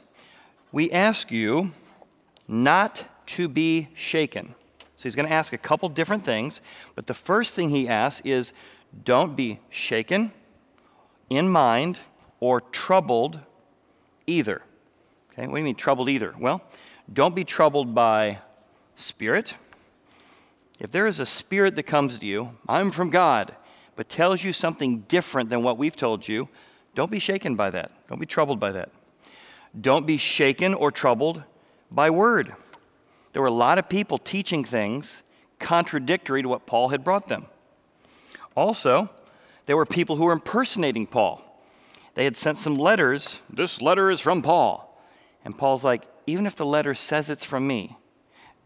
we 0.71 0.91
ask 0.93 1.33
you 1.33 1.73
not 2.47 3.07
to 3.27 3.49
be 3.49 3.89
shaken. 3.95 4.55
So 4.95 5.05
he's 5.05 5.17
going 5.17 5.27
to 5.27 5.35
ask 5.35 5.53
a 5.53 5.59
couple 5.59 5.89
different 5.89 6.25
things, 6.25 6.61
but 6.95 7.07
the 7.09 7.15
first 7.15 7.55
thing 7.57 7.71
he 7.71 7.89
asks 7.89 8.23
is 8.25 8.53
don't 9.05 9.35
be 9.35 9.59
shaken 9.69 10.33
in 11.29 11.49
mind 11.49 12.01
or 12.39 12.61
troubled 12.61 13.41
either. 14.27 14.63
Okay, 15.33 15.47
what 15.47 15.55
do 15.55 15.59
you 15.59 15.65
mean 15.65 15.75
troubled 15.75 16.09
either? 16.09 16.35
Well, 16.39 16.63
don't 17.13 17.35
be 17.35 17.45
troubled 17.45 17.95
by 17.95 18.39
spirit 18.95 19.55
if 20.81 20.91
there 20.91 21.07
is 21.07 21.21
a 21.21 21.27
spirit 21.27 21.77
that 21.77 21.85
comes 21.85 22.19
to 22.19 22.27
you, 22.27 22.57
I'm 22.67 22.91
from 22.91 23.11
God, 23.11 23.55
but 23.97 24.09
tells 24.09 24.43
you 24.43 24.53
something 24.55 25.01
different 25.01 25.51
than 25.51 25.63
what 25.63 25.77
we've 25.77 25.95
told 25.95 26.27
you, 26.27 26.49
don't 26.95 27.11
be 27.11 27.19
shaken 27.19 27.55
by 27.55 27.71
that. 27.71 27.93
Don't 28.09 28.19
be 28.19 28.27
troubled 28.27 28.59
by 28.59 28.73
that. 28.73 28.91
Don't 29.79 30.07
be 30.07 30.17
shaken 30.17 30.75
or 30.75 30.91
troubled 30.91 31.45
by 31.91 32.09
word. 32.11 32.55
There 33.33 33.43
were 33.43 33.49
a 33.49 33.53
lot 33.53 33.79
of 33.79 33.89
people 33.89 34.19
teaching 34.19 34.65
things 34.65 35.23
contradictory 35.59 36.43
to 36.43 36.49
what 36.49 36.67
Paul 36.67 36.89
had 36.89 37.05
brought 37.05 37.29
them. 37.29 37.47
Also, 38.57 39.11
there 39.67 39.77
were 39.77 39.87
people 39.87 40.17
who 40.17 40.25
were 40.25 40.33
impersonating 40.33 41.07
Paul. 41.07 41.43
They 42.15 42.25
had 42.25 42.37
sent 42.37 42.59
some 42.59 42.75
letters. 42.75 43.41
This 43.49 43.81
letter 43.81 44.11
is 44.11 44.21
from 44.21 44.43
Paul. 44.43 44.99
And 45.45 45.57
Paul's 45.57 45.85
like, 45.85 46.03
even 46.27 46.47
if 46.47 46.57
the 46.57 46.67
letter 46.67 46.95
says 46.95 47.31
it's 47.31 47.45
from 47.45 47.67
me, 47.67 47.97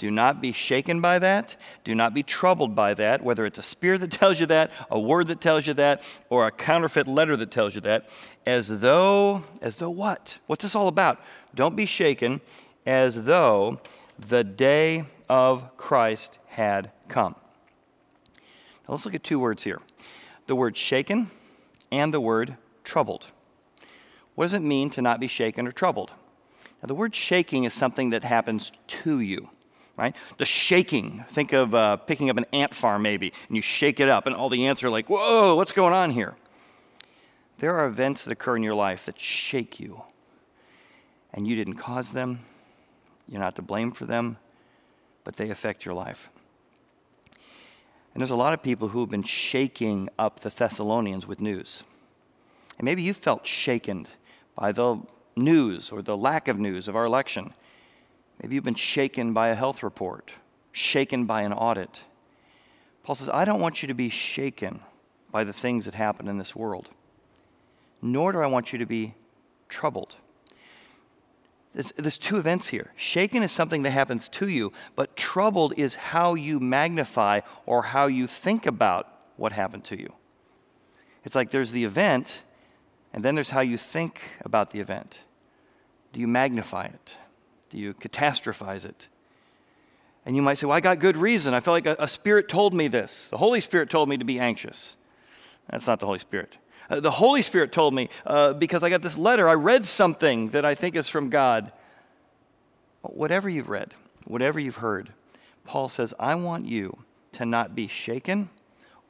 do 0.05 0.11
not 0.11 0.43
be 0.43 0.53
shaken 0.53 1.01
by 1.01 1.19
that. 1.19 1.57
Do 1.83 1.95
not 1.95 2.13
be 2.13 2.23
troubled 2.23 2.75
by 2.75 2.93
that, 2.93 3.25
whether 3.25 3.47
it's 3.47 3.59
a 3.59 3.63
spirit 3.63 4.03
that 4.03 4.11
tells 4.21 4.39
you 4.39 4.45
that, 4.45 4.71
a 4.91 5.01
word 5.01 5.29
that 5.29 5.41
tells 5.41 5.67
you 5.67 5.73
that, 5.73 6.03
or 6.29 6.47
a 6.47 6.51
counterfeit 6.51 7.09
letter 7.09 7.39
that 7.39 7.51
tells 7.51 7.75
you 7.75 7.81
that, 7.81 8.11
as 8.45 8.81
though, 8.81 9.45
as 9.63 9.79
though 9.79 9.89
what? 9.89 10.41
What's 10.47 10.63
this 10.63 10.75
all 10.75 10.89
about? 10.89 11.23
Don't 11.55 11.75
be 11.75 11.87
shaken 11.87 12.43
as 12.85 13.25
though 13.25 13.81
the 14.19 14.45
day 14.45 15.07
of 15.31 15.75
Christ 15.79 16.39
had 16.49 16.91
come. 17.09 17.35
Now 18.87 18.93
let's 18.93 19.07
look 19.07 19.15
at 19.15 19.25
two 19.25 19.39
words 19.39 19.65
here 19.65 19.81
the 20.47 20.55
word 20.55 20.77
shaken 20.77 21.31
and 21.91 22.13
the 22.13 22.21
word 22.21 22.59
troubled. 22.83 23.29
What 24.35 24.45
does 24.45 24.53
it 24.53 24.61
mean 24.61 24.91
to 24.91 25.01
not 25.01 25.19
be 25.19 25.29
shaken 25.29 25.67
or 25.67 25.73
troubled? 25.73 26.13
Now, 26.83 26.89
the 26.89 26.95
word 26.95 27.15
shaking 27.15 27.65
is 27.65 27.73
something 27.73 28.11
that 28.11 28.23
happens 28.23 28.71
to 28.89 29.21
you 29.21 29.49
right? 29.97 30.15
The 30.39 30.45
shaking. 30.45 31.25
Think 31.29 31.53
of 31.53 31.75
uh, 31.75 31.97
picking 31.97 32.31
up 32.31 32.37
an 32.37 32.47
ant 32.53 32.75
farm, 32.75 33.03
maybe, 33.03 33.33
and 33.49 33.57
you 33.57 33.63
shake 33.63 34.01
it 34.01 34.09
up, 34.09 34.27
and 34.27 34.35
all 34.35 34.49
the 34.49 34.67
ants 34.67 34.83
are 34.83 34.91
like, 34.91 35.09
whoa, 35.09 35.55
what's 35.55 35.73
going 35.73 35.93
on 35.95 36.11
here? 36.11 36.35
There 37.59 37.77
are 37.77 37.87
events 37.87 38.25
that 38.25 38.33
occur 38.33 38.57
in 38.57 38.63
your 38.63 38.75
life 38.75 39.07
that 39.07 39.19
shake 39.19 39.79
you, 39.79 40.03
and 41.33 41.47
you 41.47 41.57
didn't 41.57 41.75
cause 41.75 42.13
them. 42.13 42.41
You're 43.29 43.41
not 43.41 43.57
to 43.57 43.63
blame 43.63 43.93
for 43.93 44.05
them, 44.05 44.37
but 45.23 45.37
they 45.37 45.51
affect 45.51 45.85
your 45.85 45.95
life. 45.95 46.31
And 48.13 48.21
there's 48.21 48.31
a 48.31 48.37
lot 48.37 48.55
of 48.55 48.63
people 48.63 48.89
who 48.89 49.01
have 49.01 49.11
been 49.11 49.25
shaking 49.25 50.09
up 50.19 50.41
the 50.41 50.51
Thessalonians 50.51 51.27
with 51.27 51.41
news. 51.41 51.83
And 52.79 52.85
maybe 52.85 53.03
you 53.03 53.15
felt 53.15 53.47
shaken 53.47 54.07
by 54.55 54.73
the 54.73 55.01
news 55.37 55.91
or 55.91 56.03
the 56.03 56.17
lack 56.17 56.47
of 56.47 56.59
news 56.59 56.87
of 56.87 56.95
our 56.95 57.05
election. 57.05 57.55
Maybe 58.45 58.57
you've 58.57 58.65
been 58.65 58.75
shaken 58.75 59.33
by 59.33 59.49
a 59.49 59.55
health 59.55 59.83
report, 59.83 60.35
shaken 60.71 61.25
by 61.25 61.41
an 61.45 61.55
audit. 61.55 62.03
Paul 63.03 63.15
says, 63.15 63.31
I 63.31 63.47
don't 63.47 63.59
want 63.59 63.81
you 63.81 63.89
to 63.89 63.95
be 63.95 64.11
shaken 64.11 64.81
by 65.33 65.45
the 65.45 65.53
things 65.55 65.87
that 65.87 65.95
happen 65.95 66.29
in 66.29 66.37
this 66.37 66.55
world, 66.55 66.91
nor 68.03 68.33
do 68.33 68.41
I 68.41 68.47
want 68.47 68.71
you 68.71 68.79
to 68.79 68.85
be 68.85 69.15
troubled. 69.71 70.17
There's, 71.73 71.91
there's, 71.93 72.19
two 72.19 72.37
events 72.37 72.69
here. 72.69 72.93
Shaken 72.97 73.43
is 73.43 73.51
something 73.51 73.83
that 73.85 73.93
happens 73.93 74.29
to 74.29 74.47
you, 74.47 74.75
but 74.95 75.17
troubled 75.17 75.73
is 75.79 75.95
how 75.95 76.35
you 76.35 76.61
magnify 76.61 77.41
or 77.65 77.81
how 77.81 78.09
you 78.09 78.27
think 78.27 78.67
about 78.67 79.09
what 79.39 79.53
happened 79.53 79.85
to 79.85 79.99
you. 79.99 80.13
It's 81.25 81.35
like 81.35 81.49
there's 81.49 81.73
the 81.73 81.85
event, 81.85 82.43
and 83.11 83.25
then 83.25 83.37
there's 83.37 83.49
how 83.49 83.63
you 83.63 83.79
think 83.79 84.21
about 84.43 84.71
the 84.71 84.81
event. 84.81 85.21
Do 86.13 86.21
you 86.21 86.29
magnify 86.29 86.85
it? 86.85 87.17
Do 87.75 87.81
you 87.81 87.93
catastrophize 87.93 88.85
it? 88.85 89.09
And 90.25 90.37
you 90.37 90.43
might 90.43 90.59
say, 90.59 90.67
Well, 90.69 90.77
I 90.77 90.81
got 90.81 91.01
good 91.01 91.17
reason. 91.17 91.55
I 91.55 91.61
feel 91.61 91.75
like 91.75 91.87
a, 91.87 91.97
a 91.99 92.07
spirit 92.07 92.49
told 92.49 92.73
me 92.73 92.87
this. 92.87 93.29
The 93.31 93.37
Holy 93.37 93.61
Spirit 93.61 93.91
told 93.91 94.09
me 94.09 94.17
to 94.17 94.25
be 94.25 94.39
anxious. 94.39 94.97
That's 95.69 95.89
not 95.89 95.99
the 95.99 96.07
Holy 96.07 96.21
Spirit. 96.21 96.57
Uh, 96.89 97.01
the 97.01 97.11
Holy 97.11 97.43
Spirit 97.43 97.73
told 97.73 97.93
me 97.93 98.11
uh, 98.27 98.53
because 98.53 98.85
I 98.85 98.91
got 98.91 99.03
this 99.03 99.19
letter. 99.19 99.49
I 99.49 99.55
read 99.55 99.87
something 99.87 100.51
that 100.51 100.65
I 100.65 100.77
think 100.77 100.95
is 100.95 101.09
from 101.09 101.31
God. 101.31 101.73
Whatever 103.03 103.49
you've 103.49 103.69
read, 103.69 103.93
whatever 104.25 104.61
you've 104.61 104.77
heard, 104.77 105.13
Paul 105.65 105.89
says, 105.89 106.15
I 106.21 106.37
want 106.37 106.67
you 106.67 106.99
to 107.33 107.45
not 107.45 107.75
be 107.75 107.89
shaken 107.89 108.51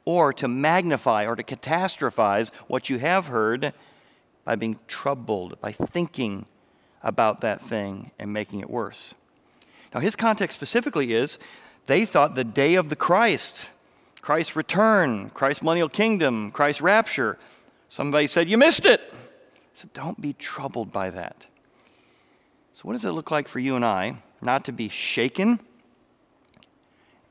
or 0.05 0.33
to 0.33 0.47
magnify 0.47 1.27
or 1.27 1.35
to 1.35 1.43
catastrophize 1.43 2.51
what 2.67 2.89
you 2.89 2.97
have 2.97 3.27
heard 3.27 3.73
by 4.43 4.55
being 4.55 4.79
troubled, 4.87 5.61
by 5.61 5.71
thinking 5.71 6.47
about 7.05 7.41
that 7.41 7.61
thing 7.61 8.11
and 8.19 8.33
making 8.33 8.59
it 8.59 8.69
worse. 8.69 9.13
Now, 9.93 10.01
his 10.01 10.17
context 10.17 10.57
specifically 10.57 11.13
is 11.13 11.39
they 11.85 12.03
thought 12.03 12.35
the 12.35 12.43
day 12.43 12.75
of 12.75 12.89
the 12.89 12.95
Christ, 12.97 13.67
Christ's 14.21 14.55
return, 14.55 15.29
Christ's 15.29 15.63
millennial 15.63 15.87
kingdom, 15.87 16.51
Christ's 16.51 16.81
rapture. 16.81 17.37
Somebody 17.87 18.27
said, 18.27 18.49
You 18.49 18.57
missed 18.57 18.85
it. 18.85 18.99
I 19.13 19.17
said, 19.73 19.93
Don't 19.93 20.19
be 20.19 20.33
troubled 20.33 20.91
by 20.91 21.11
that. 21.11 21.45
So, 22.73 22.81
what 22.83 22.93
does 22.93 23.05
it 23.05 23.11
look 23.11 23.31
like 23.31 23.47
for 23.47 23.59
you 23.59 23.75
and 23.75 23.85
I 23.85 24.17
not 24.41 24.65
to 24.65 24.73
be 24.73 24.89
shaken 24.89 25.59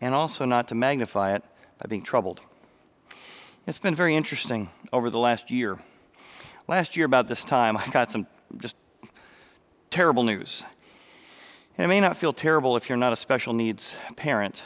and 0.00 0.14
also 0.14 0.45
not 0.45 0.69
to 0.69 0.75
magnify 0.75 1.35
it 1.35 1.43
by 1.78 1.87
being 1.88 2.02
troubled? 2.02 2.40
It's 3.66 3.78
been 3.78 3.95
very 3.95 4.14
interesting 4.14 4.71
over 4.93 5.11
the 5.11 5.19
last 5.19 5.50
year. 5.50 5.78
Last 6.69 6.97
year, 6.97 7.07
about 7.07 7.28
this 7.28 7.45
time, 7.45 7.76
I 7.76 7.87
got 7.88 8.11
some 8.11 8.26
just 8.57 8.76
terrible 9.95 10.25
news. 10.25 10.65
And 11.79 11.85
it 11.85 11.89
may 11.89 12.01
not 12.01 12.17
feel 12.17 12.33
terrible 12.33 12.77
if 12.77 12.89
you're 12.89 12.99
not 12.99 13.13
a 13.13 13.17
special 13.17 13.53
needs 13.53 13.97
parent, 14.17 14.65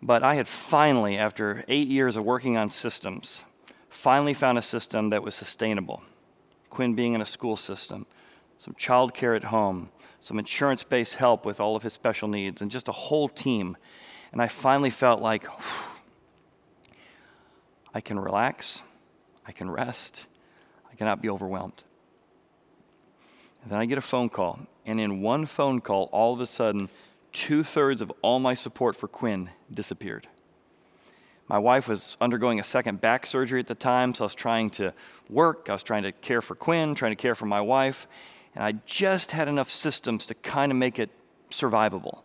but 0.00 0.22
I 0.22 0.36
had 0.36 0.48
finally, 0.48 1.18
after 1.18 1.64
eight 1.68 1.86
years 1.86 2.16
of 2.16 2.24
working 2.24 2.56
on 2.56 2.70
systems, 2.70 3.44
finally 3.90 4.32
found 4.32 4.56
a 4.56 4.62
system 4.62 5.10
that 5.10 5.22
was 5.22 5.34
sustainable. 5.34 6.02
Quinn 6.70 6.94
being 6.94 7.12
in 7.12 7.20
a 7.20 7.26
school 7.26 7.56
system, 7.56 8.06
some 8.56 8.72
childcare 8.72 9.36
at 9.36 9.44
home, 9.44 9.90
some 10.18 10.38
insurance 10.38 10.82
based 10.82 11.16
help 11.16 11.44
with 11.44 11.60
all 11.60 11.76
of 11.76 11.82
his 11.82 11.92
special 11.92 12.26
needs, 12.26 12.62
and 12.62 12.70
just 12.70 12.88
a 12.88 12.92
whole 12.92 13.28
team. 13.28 13.76
And 14.32 14.40
I 14.40 14.48
finally 14.48 14.88
felt 14.88 15.20
like 15.20 15.46
I 17.92 18.00
can 18.00 18.18
relax, 18.18 18.80
I 19.46 19.52
can 19.52 19.70
rest, 19.70 20.26
I 20.90 20.94
cannot 20.94 21.20
be 21.20 21.28
overwhelmed. 21.28 21.84
And 23.62 23.70
then 23.70 23.78
I 23.78 23.86
get 23.86 23.98
a 23.98 24.02
phone 24.02 24.28
call, 24.28 24.60
and 24.84 25.00
in 25.00 25.22
one 25.22 25.46
phone 25.46 25.80
call, 25.80 26.08
all 26.12 26.34
of 26.34 26.40
a 26.40 26.46
sudden, 26.46 26.88
two 27.32 27.62
thirds 27.62 28.02
of 28.02 28.12
all 28.22 28.38
my 28.38 28.54
support 28.54 28.96
for 28.96 29.08
Quinn 29.08 29.50
disappeared. 29.72 30.28
My 31.48 31.58
wife 31.58 31.88
was 31.88 32.16
undergoing 32.20 32.60
a 32.60 32.64
second 32.64 33.00
back 33.00 33.26
surgery 33.26 33.60
at 33.60 33.66
the 33.66 33.74
time, 33.74 34.14
so 34.14 34.24
I 34.24 34.26
was 34.26 34.34
trying 34.34 34.70
to 34.70 34.92
work, 35.28 35.66
I 35.68 35.72
was 35.72 35.82
trying 35.82 36.02
to 36.04 36.12
care 36.12 36.40
for 36.40 36.54
Quinn, 36.54 36.94
trying 36.94 37.12
to 37.12 37.16
care 37.16 37.34
for 37.34 37.46
my 37.46 37.60
wife, 37.60 38.08
and 38.54 38.64
I 38.64 38.72
just 38.86 39.32
had 39.32 39.48
enough 39.48 39.70
systems 39.70 40.26
to 40.26 40.34
kind 40.34 40.72
of 40.72 40.78
make 40.78 40.98
it 40.98 41.10
survivable. 41.50 42.22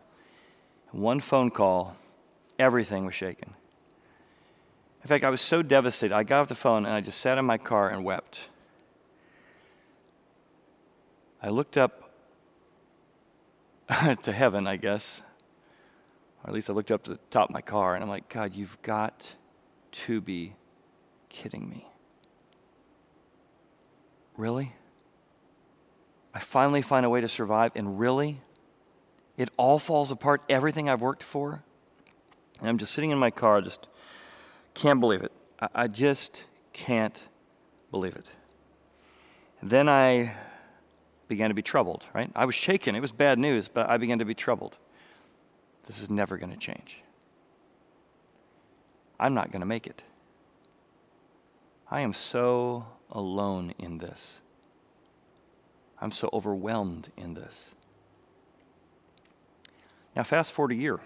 one 0.92 1.20
phone 1.20 1.52
call, 1.52 1.98
everything 2.58 3.06
was 3.06 3.14
shaken. 3.14 3.54
In 5.04 5.08
fact, 5.08 5.24
I 5.24 5.30
was 5.30 5.42
so 5.42 5.62
devastated, 5.62 6.16
I 6.16 6.24
got 6.24 6.42
off 6.42 6.48
the 6.48 6.56
phone 6.56 6.86
and 6.86 6.94
I 6.94 7.02
just 7.02 7.20
sat 7.20 7.38
in 7.38 7.46
my 7.46 7.58
car 7.58 7.90
and 7.90 8.04
wept. 8.04 8.50
I 11.42 11.50
looked 11.50 11.78
up 11.78 12.12
to 14.24 14.32
heaven, 14.32 14.68
I 14.68 14.78
guess, 14.78 15.22
or 16.44 16.50
at 16.50 16.54
least 16.54 16.70
I 16.70 16.74
looked 16.74 16.92
up 16.92 17.04
to 17.04 17.12
the 17.12 17.20
top 17.30 17.50
of 17.50 17.54
my 17.54 17.62
car, 17.62 17.96
and 17.96 18.04
I'm 18.04 18.10
like, 18.10 18.30
God, 18.30 18.54
you've 18.54 18.82
got 18.82 19.34
to 19.92 20.22
be 20.22 20.56
kidding 21.30 21.70
me. 21.70 21.88
Really? 24.36 24.74
I 26.34 26.40
finally 26.40 26.82
find 26.82 27.06
a 27.06 27.10
way 27.10 27.22
to 27.22 27.28
survive, 27.28 27.72
and 27.76 28.00
really? 28.00 28.42
It 29.38 29.50
all 29.58 29.80
falls 29.80 30.12
apart, 30.12 30.42
everything 30.50 30.90
I've 30.90 31.02
worked 31.02 31.24
for? 31.24 31.64
And 32.60 32.70
I'm 32.70 32.78
just 32.78 32.94
sitting 32.94 33.12
in 33.12 33.20
my 33.20 33.32
car, 33.32 33.62
just 33.62 33.88
can't 34.74 35.00
believe 35.00 35.22
it. 35.22 35.32
I, 35.74 35.88
just 35.88 36.44
can't 36.74 37.20
believe 37.90 38.16
it. 38.16 38.30
Then 39.62 39.90
I 39.90 40.34
began 41.28 41.50
to 41.50 41.54
be 41.54 41.62
troubled, 41.62 42.06
right? 42.14 42.32
I 42.36 42.46
was 42.46 42.56
shaken. 42.56 42.96
It 42.96 43.02
was 43.02 43.12
bad 43.12 43.38
news, 43.38 43.68
but 43.68 43.90
I 43.90 43.98
began 43.98 44.20
to 44.20 44.26
be 44.26 44.36
troubled. 44.36 44.78
This 45.86 46.02
is 46.02 46.10
never 46.10 46.38
going 46.38 46.52
to 46.52 46.58
change. 46.58 47.02
I'm 49.20 49.34
not 49.34 49.52
going 49.52 49.62
to 49.62 49.68
make 49.68 49.88
it. 49.88 50.04
I 51.90 52.02
am 52.02 52.14
so 52.14 52.86
alone 53.12 53.74
in 53.80 53.98
this. 53.98 54.42
I'm 56.00 56.12
so 56.12 56.30
overwhelmed 56.32 57.12
in 57.18 57.34
this. 57.34 57.74
Now, 60.16 60.24
fast 60.24 60.52
forward 60.52 60.72
a 60.72 60.76
year. 60.76 61.00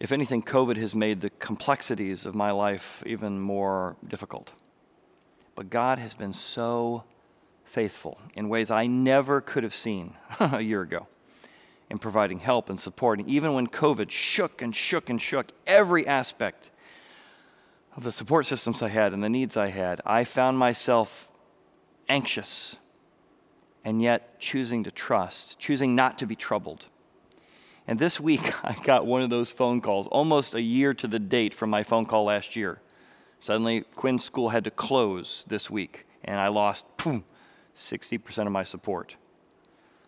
If 0.00 0.12
anything, 0.12 0.42
COVID 0.42 0.76
has 0.76 0.94
made 0.94 1.20
the 1.20 1.30
complexities 1.30 2.26
of 2.26 2.34
my 2.34 2.50
life 2.50 3.02
even 3.06 3.40
more 3.40 3.96
difficult. 4.06 4.52
But 5.54 5.70
God 5.70 5.98
has 5.98 6.14
been 6.14 6.32
so 6.32 7.04
faithful 7.64 8.18
in 8.34 8.48
ways 8.48 8.70
I 8.70 8.86
never 8.86 9.40
could 9.40 9.64
have 9.64 9.74
seen 9.74 10.14
a 10.40 10.60
year 10.60 10.82
ago 10.82 11.06
in 11.90 11.98
providing 11.98 12.38
help 12.38 12.70
and 12.70 12.78
support. 12.78 13.18
And 13.18 13.28
even 13.28 13.54
when 13.54 13.66
COVID 13.66 14.10
shook 14.10 14.62
and 14.62 14.74
shook 14.74 15.10
and 15.10 15.20
shook 15.20 15.52
every 15.66 16.06
aspect 16.06 16.70
of 17.96 18.04
the 18.04 18.12
support 18.12 18.46
systems 18.46 18.82
I 18.82 18.88
had 18.88 19.12
and 19.12 19.22
the 19.22 19.28
needs 19.28 19.56
I 19.56 19.68
had, 19.68 20.00
I 20.04 20.24
found 20.24 20.58
myself 20.58 21.30
anxious 22.08 22.76
and 23.84 24.00
yet 24.00 24.40
choosing 24.40 24.82
to 24.84 24.90
trust, 24.90 25.58
choosing 25.58 25.94
not 25.94 26.18
to 26.18 26.26
be 26.26 26.34
troubled. 26.34 26.86
And 27.86 27.98
this 27.98 28.18
week, 28.18 28.64
I 28.64 28.76
got 28.82 29.06
one 29.06 29.22
of 29.22 29.30
those 29.30 29.52
phone 29.52 29.80
calls, 29.80 30.06
almost 30.06 30.54
a 30.54 30.62
year 30.62 30.94
to 30.94 31.06
the 31.06 31.18
date 31.18 31.54
from 31.54 31.70
my 31.70 31.82
phone 31.82 32.06
call 32.06 32.24
last 32.24 32.56
year. 32.56 32.80
Suddenly, 33.38 33.82
Quinn's 33.94 34.24
school 34.24 34.48
had 34.48 34.64
to 34.64 34.70
close 34.70 35.44
this 35.48 35.68
week, 35.68 36.06
and 36.24 36.40
I 36.40 36.48
lost 36.48 36.84
60% 37.76 38.46
of 38.46 38.52
my 38.52 38.62
support. 38.62 39.16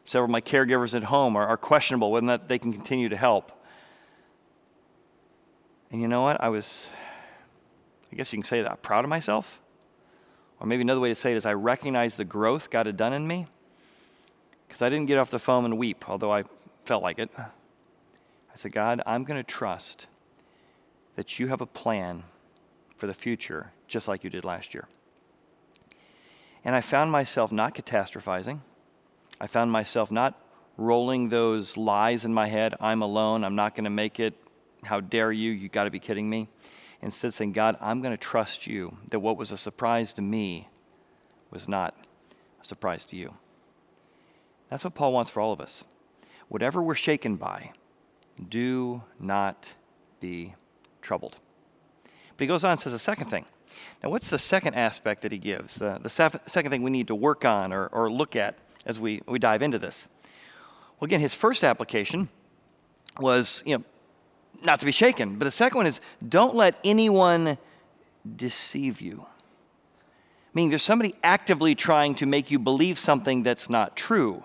Several 0.04 0.26
of 0.26 0.30
my 0.30 0.40
caregivers 0.40 0.94
at 0.94 1.04
home 1.04 1.36
are, 1.36 1.46
are 1.46 1.56
questionable 1.56 2.12
whether 2.12 2.26
or 2.30 2.38
they 2.38 2.58
can 2.58 2.72
continue 2.72 3.08
to 3.08 3.16
help. 3.16 3.52
And 5.90 6.00
you 6.00 6.08
know 6.08 6.22
what? 6.22 6.40
I 6.40 6.48
was, 6.48 6.88
I 8.12 8.16
guess 8.16 8.32
you 8.32 8.38
can 8.38 8.44
say 8.44 8.62
that 8.62 8.70
I'm 8.70 8.76
proud 8.78 9.04
of 9.04 9.08
myself. 9.08 9.60
Or 10.60 10.66
maybe 10.66 10.82
another 10.82 11.00
way 11.00 11.08
to 11.08 11.14
say 11.14 11.32
it 11.32 11.36
is 11.36 11.44
I 11.44 11.54
recognize 11.54 12.16
the 12.16 12.24
growth 12.24 12.70
God 12.70 12.86
had 12.86 12.96
done 12.96 13.12
in 13.12 13.26
me 13.26 13.46
because 14.66 14.80
I 14.82 14.88
didn't 14.88 15.06
get 15.06 15.18
off 15.18 15.30
the 15.30 15.38
phone 15.38 15.64
and 15.64 15.76
weep, 15.76 16.08
although 16.08 16.32
I 16.32 16.44
felt 16.84 17.02
like 17.02 17.18
it. 17.18 17.30
I 17.36 17.44
said, 18.54 18.72
God, 18.72 19.02
I'm 19.06 19.24
going 19.24 19.38
to 19.38 19.44
trust 19.44 20.06
that 21.16 21.38
you 21.38 21.48
have 21.48 21.60
a 21.60 21.66
plan 21.66 22.24
for 22.96 23.06
the 23.06 23.14
future, 23.14 23.72
just 23.88 24.08
like 24.08 24.24
you 24.24 24.30
did 24.30 24.44
last 24.44 24.72
year. 24.72 24.88
And 26.66 26.74
I 26.74 26.80
found 26.80 27.12
myself 27.12 27.52
not 27.52 27.76
catastrophizing. 27.76 28.58
I 29.40 29.46
found 29.46 29.70
myself 29.70 30.10
not 30.10 30.34
rolling 30.76 31.28
those 31.28 31.76
lies 31.76 32.24
in 32.24 32.34
my 32.34 32.48
head 32.48 32.74
I'm 32.80 33.02
alone, 33.02 33.44
I'm 33.44 33.54
not 33.54 33.76
going 33.76 33.84
to 33.84 33.90
make 33.90 34.18
it, 34.18 34.34
how 34.82 35.00
dare 35.00 35.30
you, 35.30 35.52
you 35.52 35.68
got 35.68 35.84
to 35.84 35.90
be 35.90 36.00
kidding 36.00 36.28
me. 36.28 36.48
Instead, 37.00 37.32
saying, 37.32 37.52
God, 37.52 37.76
I'm 37.80 38.02
going 38.02 38.12
to 38.12 38.18
trust 38.18 38.66
you 38.66 38.96
that 39.10 39.20
what 39.20 39.36
was 39.36 39.52
a 39.52 39.56
surprise 39.56 40.12
to 40.14 40.22
me 40.22 40.68
was 41.52 41.68
not 41.68 41.94
a 42.60 42.64
surprise 42.64 43.04
to 43.06 43.16
you. 43.16 43.34
That's 44.68 44.82
what 44.82 44.96
Paul 44.96 45.12
wants 45.12 45.30
for 45.30 45.40
all 45.40 45.52
of 45.52 45.60
us. 45.60 45.84
Whatever 46.48 46.82
we're 46.82 46.96
shaken 46.96 47.36
by, 47.36 47.70
do 48.48 49.04
not 49.20 49.72
be 50.18 50.56
troubled. 51.00 51.38
But 52.02 52.40
he 52.40 52.46
goes 52.48 52.64
on 52.64 52.72
and 52.72 52.80
says 52.80 52.92
a 52.92 52.98
second 52.98 53.28
thing. 53.28 53.44
Now, 54.02 54.10
what's 54.10 54.30
the 54.30 54.38
second 54.38 54.74
aspect 54.74 55.22
that 55.22 55.32
he 55.32 55.38
gives? 55.38 55.76
The, 55.76 56.00
second 56.08 56.70
thing 56.70 56.82
we 56.82 56.90
need 56.90 57.08
to 57.08 57.14
work 57.14 57.44
on 57.44 57.72
or, 57.72 57.86
or 57.86 58.10
look 58.10 58.36
at 58.36 58.56
as 58.84 59.00
we, 59.00 59.22
we 59.26 59.38
dive 59.38 59.62
into 59.62 59.78
this? 59.78 60.08
Well, 60.98 61.06
again, 61.06 61.20
his 61.20 61.34
first 61.34 61.64
application 61.64 62.28
was, 63.18 63.62
you 63.66 63.78
know, 63.78 63.84
not 64.64 64.80
to 64.80 64.86
be 64.86 64.92
shaken. 64.92 65.36
But 65.36 65.44
the 65.44 65.50
second 65.50 65.76
one 65.76 65.86
is 65.86 66.00
don't 66.26 66.54
let 66.54 66.78
anyone 66.84 67.58
deceive 68.36 69.00
you. 69.00 69.26
Meaning 70.54 70.70
there's 70.70 70.82
somebody 70.82 71.14
actively 71.22 71.74
trying 71.74 72.14
to 72.16 72.26
make 72.26 72.50
you 72.50 72.58
believe 72.58 72.98
something 72.98 73.42
that's 73.42 73.68
not 73.68 73.96
true. 73.96 74.44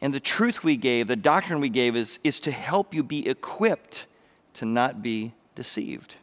And 0.00 0.14
the 0.14 0.20
truth 0.20 0.62
we 0.62 0.76
gave, 0.76 1.08
the 1.08 1.16
doctrine 1.16 1.60
we 1.60 1.68
gave, 1.68 1.96
is, 1.96 2.20
is 2.22 2.38
to 2.40 2.50
help 2.50 2.94
you 2.94 3.02
be 3.02 3.28
equipped 3.28 4.06
to 4.54 4.64
not 4.64 5.02
be 5.02 5.32
deceived. 5.54 6.16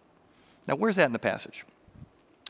Now, 0.68 0.76
where's 0.76 0.96
that 0.96 1.06
in 1.06 1.12
the 1.12 1.20
passage? 1.20 1.66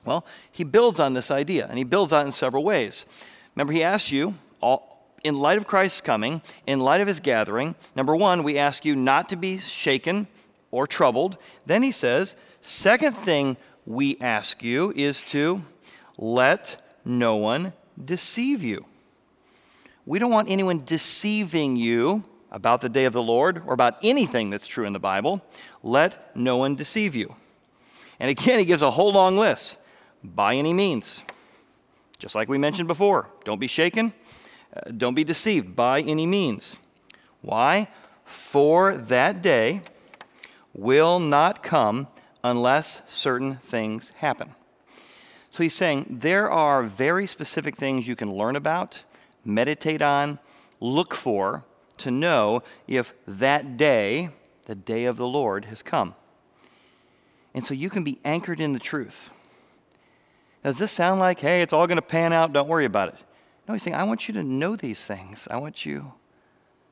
Well, 0.05 0.25
he 0.51 0.63
builds 0.63 0.99
on 0.99 1.13
this 1.13 1.31
idea, 1.31 1.67
and 1.67 1.77
he 1.77 1.83
builds 1.83 2.11
on 2.11 2.21
it 2.21 2.25
in 2.27 2.31
several 2.31 2.63
ways. 2.63 3.05
Remember, 3.55 3.73
he 3.73 3.83
asks 3.83 4.11
you, 4.11 4.35
all, 4.61 5.07
in 5.23 5.39
light 5.39 5.57
of 5.57 5.65
Christ's 5.65 6.01
coming, 6.01 6.41
in 6.67 6.79
light 6.79 7.01
of 7.01 7.07
his 7.07 7.19
gathering, 7.19 7.75
number 7.95 8.15
one, 8.15 8.43
we 8.43 8.57
ask 8.57 8.83
you 8.83 8.95
not 8.95 9.29
to 9.29 9.35
be 9.35 9.57
shaken 9.59 10.27
or 10.71 10.85
troubled. 10.85 11.37
Then 11.65 11.83
he 11.83 11.91
says, 11.91 12.35
second 12.61 13.15
thing 13.15 13.57
we 13.85 14.17
ask 14.19 14.63
you 14.63 14.91
is 14.95 15.21
to 15.23 15.63
let 16.17 16.81
no 17.05 17.35
one 17.35 17.73
deceive 18.03 18.63
you. 18.63 18.85
We 20.05 20.19
don't 20.19 20.31
want 20.31 20.49
anyone 20.49 20.83
deceiving 20.83 21.77
you 21.77 22.23
about 22.51 22.81
the 22.81 22.89
day 22.89 23.05
of 23.05 23.13
the 23.13 23.21
Lord 23.21 23.63
or 23.65 23.73
about 23.73 23.97
anything 24.03 24.49
that's 24.49 24.67
true 24.67 24.85
in 24.85 24.93
the 24.93 24.99
Bible. 24.99 25.41
Let 25.81 26.35
no 26.35 26.57
one 26.57 26.75
deceive 26.75 27.15
you. 27.15 27.35
And 28.19 28.29
again, 28.29 28.59
he 28.59 28.65
gives 28.65 28.81
a 28.81 28.91
whole 28.91 29.11
long 29.11 29.37
list 29.37 29.77
by 30.23 30.55
any 30.55 30.73
means. 30.73 31.23
Just 32.17 32.35
like 32.35 32.47
we 32.47 32.57
mentioned 32.57 32.87
before, 32.87 33.29
don't 33.43 33.59
be 33.59 33.67
shaken, 33.67 34.13
uh, 34.75 34.91
don't 34.91 35.15
be 35.15 35.23
deceived 35.23 35.75
by 35.75 36.01
any 36.01 36.25
means. 36.25 36.77
Why? 37.41 37.89
For 38.25 38.95
that 38.95 39.41
day 39.41 39.81
will 40.73 41.19
not 41.19 41.61
come 41.61 42.07
unless 42.43 43.01
certain 43.07 43.57
things 43.57 44.09
happen. 44.17 44.55
So 45.49 45.61
he's 45.61 45.75
saying 45.75 46.05
there 46.09 46.49
are 46.49 46.83
very 46.83 47.27
specific 47.27 47.75
things 47.75 48.07
you 48.07 48.15
can 48.15 48.33
learn 48.33 48.55
about 48.55 49.03
meditate 49.45 50.01
on, 50.01 50.39
look 50.79 51.13
for, 51.13 51.65
to 51.97 52.11
know 52.11 52.63
if 52.87 53.13
that 53.27 53.77
day, 53.77 54.29
the 54.65 54.75
day 54.75 55.05
of 55.05 55.17
the 55.17 55.27
Lord, 55.27 55.65
has 55.65 55.83
come. 55.83 56.15
And 57.53 57.65
so 57.65 57.73
you 57.73 57.89
can 57.89 58.03
be 58.03 58.19
anchored 58.23 58.59
in 58.59 58.73
the 58.73 58.79
truth. 58.79 59.29
Does 60.63 60.77
this 60.77 60.91
sound 60.91 61.19
like, 61.19 61.39
hey, 61.39 61.61
it's 61.61 61.73
all 61.73 61.87
going 61.87 61.97
to 61.97 62.01
pan 62.01 62.31
out, 62.31 62.53
don't 62.53 62.69
worry 62.69 62.85
about 62.85 63.09
it? 63.09 63.23
No, 63.67 63.73
he's 63.73 63.83
saying, 63.83 63.95
I 63.95 64.03
want 64.03 64.27
you 64.27 64.33
to 64.35 64.43
know 64.43 64.75
these 64.75 65.05
things. 65.05 65.47
I 65.51 65.57
want 65.57 65.85
you 65.85 66.13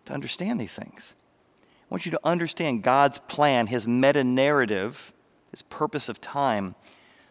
to 0.06 0.14
understand 0.14 0.60
these 0.60 0.76
things. 0.76 1.16
I 1.64 1.94
want 1.94 2.06
you 2.06 2.12
to 2.12 2.20
understand 2.24 2.84
God's 2.84 3.20
plan, 3.20 3.68
His 3.68 3.88
meta 3.88 4.24
narrative, 4.24 5.14
His 5.52 5.62
purpose 5.62 6.10
of 6.10 6.22
time, 6.22 6.76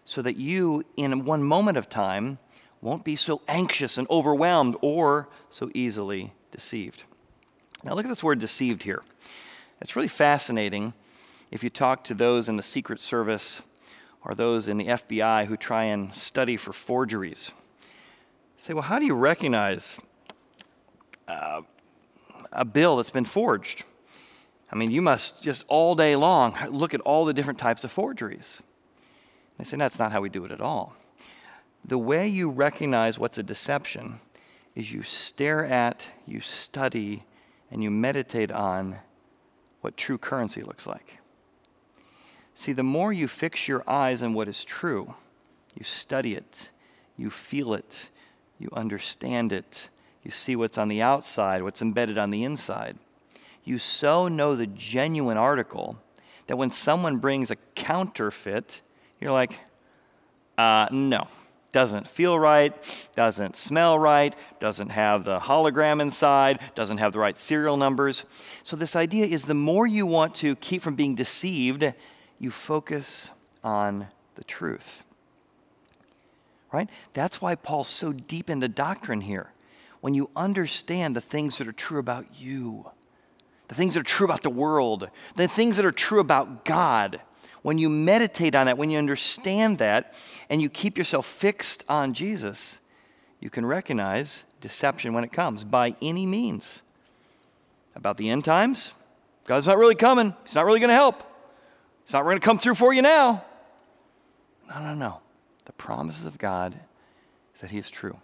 so 0.05 0.23
that 0.23 0.37
you, 0.37 0.85
in 0.97 1.25
one 1.25 1.43
moment 1.43 1.79
of 1.79 1.89
time, 1.89 2.39
won't 2.81 3.05
be 3.05 3.17
so 3.17 3.43
anxious 3.47 3.99
and 3.99 4.09
overwhelmed 4.11 4.77
or 4.81 5.29
so 5.51 5.71
easily 5.75 6.33
deceived. 6.51 7.05
Now, 7.85 7.95
look 7.95 8.05
at 8.05 8.09
this 8.09 8.25
word 8.25 8.39
deceived 8.39 8.83
here. 8.83 9.03
It's 9.81 9.97
really 9.97 10.09
fascinating 10.09 10.95
if 11.51 11.63
you 11.65 11.71
talk 11.71 12.05
to 12.05 12.15
those 12.15 12.49
in 12.49 12.57
the 12.57 12.63
Secret 12.63 13.01
Service 13.01 13.63
or 14.25 14.35
those 14.35 14.69
in 14.69 14.77
the 14.77 14.87
FBI 14.87 15.47
who 15.47 15.57
try 15.57 15.85
and 15.85 16.15
study 16.15 16.57
for 16.57 16.73
forgeries. 16.73 17.53
Say, 18.57 18.75
well, 18.75 18.83
how 18.83 18.99
do 18.99 19.07
you 19.07 19.15
recognize 19.15 19.99
uh, 21.27 21.63
a 22.53 22.65
bill 22.65 22.97
that's 22.97 23.11
been 23.11 23.25
forged? 23.25 23.85
I 24.71 24.77
mean, 24.77 24.91
you 24.91 25.03
must 25.03 25.43
just 25.43 25.65
all 25.69 25.95
day 25.95 26.15
long 26.17 26.57
look 26.71 26.95
at 26.95 27.01
all 27.01 27.25
the 27.25 27.33
different 27.33 27.59
types 27.59 27.83
of 27.83 27.91
forgeries. 27.91 28.63
They 29.59 29.65
say, 29.65 29.77
that's 29.77 29.99
not 29.99 30.13
how 30.13 30.21
we 30.21 30.29
do 30.29 30.45
it 30.45 30.53
at 30.53 30.61
all. 30.61 30.95
The 31.85 31.99
way 31.99 32.29
you 32.29 32.51
recognize 32.51 33.19
what's 33.19 33.39
a 33.39 33.43
deception 33.43 34.21
is 34.75 34.93
you 34.93 35.03
stare 35.03 35.65
at, 35.65 36.07
you 36.27 36.41
study, 36.41 37.25
and 37.71 37.83
you 37.83 37.91
meditate 37.91 38.53
on 38.53 38.99
what 39.81 39.97
true 39.97 40.19
currency 40.19 40.63
looks 40.63 40.87
like. 40.87 41.20
See, 42.55 42.73
the 42.73 42.83
more 42.83 43.13
you 43.13 43.29
fix 43.29 43.69
your 43.69 43.83
eyes 43.87 44.23
on 44.23 44.35
what 44.35 44.49
is 44.49 44.65
true, 44.65 45.15
you 45.75 45.85
study 45.85 46.35
it, 46.35 46.71
you 47.17 47.31
feel 47.31 47.75
it, 47.75 48.11
you 48.59 48.69
understand 48.73 49.53
it, 49.53 49.89
you 50.23 50.31
see 50.31 50.57
what's 50.57 50.77
on 50.77 50.89
the 50.89 51.01
outside, 51.01 51.63
what's 51.63 51.81
embedded 51.81 52.19
on 52.19 52.31
the 52.31 52.45
inside. 52.45 52.99
You 53.65 53.79
so 53.79 54.29
know 54.29 54.55
the 54.55 54.67
genuine 54.67 55.37
article 55.37 55.99
that 56.47 56.57
when 56.57 56.71
someone 56.71 57.19
brings 57.19 57.51
a 57.51 57.57
counterfeit, 57.75 58.81
you're 59.21 59.33
like, 59.33 59.59
uh, 60.59 60.89
no, 60.91 61.29
doesn't 61.73 62.09
feel 62.09 62.39
right, 62.39 62.75
doesn't 63.15 63.57
smell 63.57 63.99
right, 63.99 64.35
doesn't 64.59 64.91
have 64.91 65.25
the 65.25 65.39
hologram 65.39 66.03
inside, 66.03 66.59
doesn't 66.75 66.99
have 66.99 67.13
the 67.13 67.19
right 67.19 67.37
serial 67.37 67.77
numbers. 67.77 68.25
So, 68.65 68.77
this 68.77 68.97
idea 68.97 69.27
is 69.27 69.47
the 69.47 69.55
more 69.55 69.87
you 69.87 70.07
want 70.07 70.35
to 70.37 70.57
keep 70.57 70.83
from 70.83 70.97
being 70.97 71.15
deceived, 71.15 71.95
you 72.41 72.51
focus 72.51 73.31
on 73.63 74.09
the 74.35 74.43
truth. 74.43 75.05
Right? 76.73 76.89
That's 77.13 77.41
why 77.41 77.55
Paul's 77.55 77.89
so 77.89 78.13
deep 78.13 78.49
into 78.51 78.69
doctrine 78.69 79.21
here. 79.21 79.53
When 80.01 80.15
you 80.15 80.31
understand 80.35 81.15
the 81.15 81.21
things 81.21 81.59
that 81.59 81.69
are 81.69 81.73
true 81.73 81.99
about 81.99 82.41
you, 82.41 82.91
the 83.69 83.75
things 83.75 83.95
that 83.95 84.01
are 84.01 84.05
true 84.05 84.25
about 84.25 84.43
the 84.43 84.51
world, 84.51 85.11
the 85.37 85.47
things 85.47 85.77
that 85.77 85.85
are 85.85 85.93
true 85.93 86.21
about 86.21 86.65
God, 86.65 87.21
when 87.63 87.77
you 87.77 87.91
meditate 87.91 88.55
on 88.55 88.67
that, 88.67 88.79
when 88.79 88.89
you 88.89 88.99
understand 88.99 89.79
that, 89.79 90.15
and 90.49 90.63
you 90.63 90.71
keep 90.71 90.97
yourself 90.97 91.27
fixed 91.27 91.85
on 91.89 92.15
Jesus, 92.15 92.81
you 93.41 93.51
can 93.51 93.67
recognize 93.67 94.45
deception 94.61 95.13
when 95.13 95.25
it 95.25 95.33
comes 95.33 95.65
by 95.65 95.95
any 96.01 96.25
means. 96.25 96.83
About 97.95 98.17
the 98.17 98.31
end 98.31 98.45
times, 98.45 98.95
God's 99.45 99.67
not 99.67 99.77
really 99.77 99.95
coming, 99.95 100.35
He's 100.45 100.55
not 100.55 100.65
really 100.65 100.81
going 100.81 100.89
to 100.89 100.95
help, 100.95 101.25
He's 102.11 102.15
not 102.15 102.25
going 102.25 102.41
to 102.41 102.45
come 102.45 102.59
through 102.59 102.75
for 102.75 102.93
you 102.93 103.03
now. 103.03 103.45
No, 104.69 104.81
no, 104.83 104.95
no. 104.95 105.21
The 105.67 105.73
promises 105.75 106.27
of 106.27 106.39
God 106.39 106.75
is 107.55 107.61
that 107.61 107.71
He 107.71 107.79
is 107.79 107.89
true. 107.89 108.17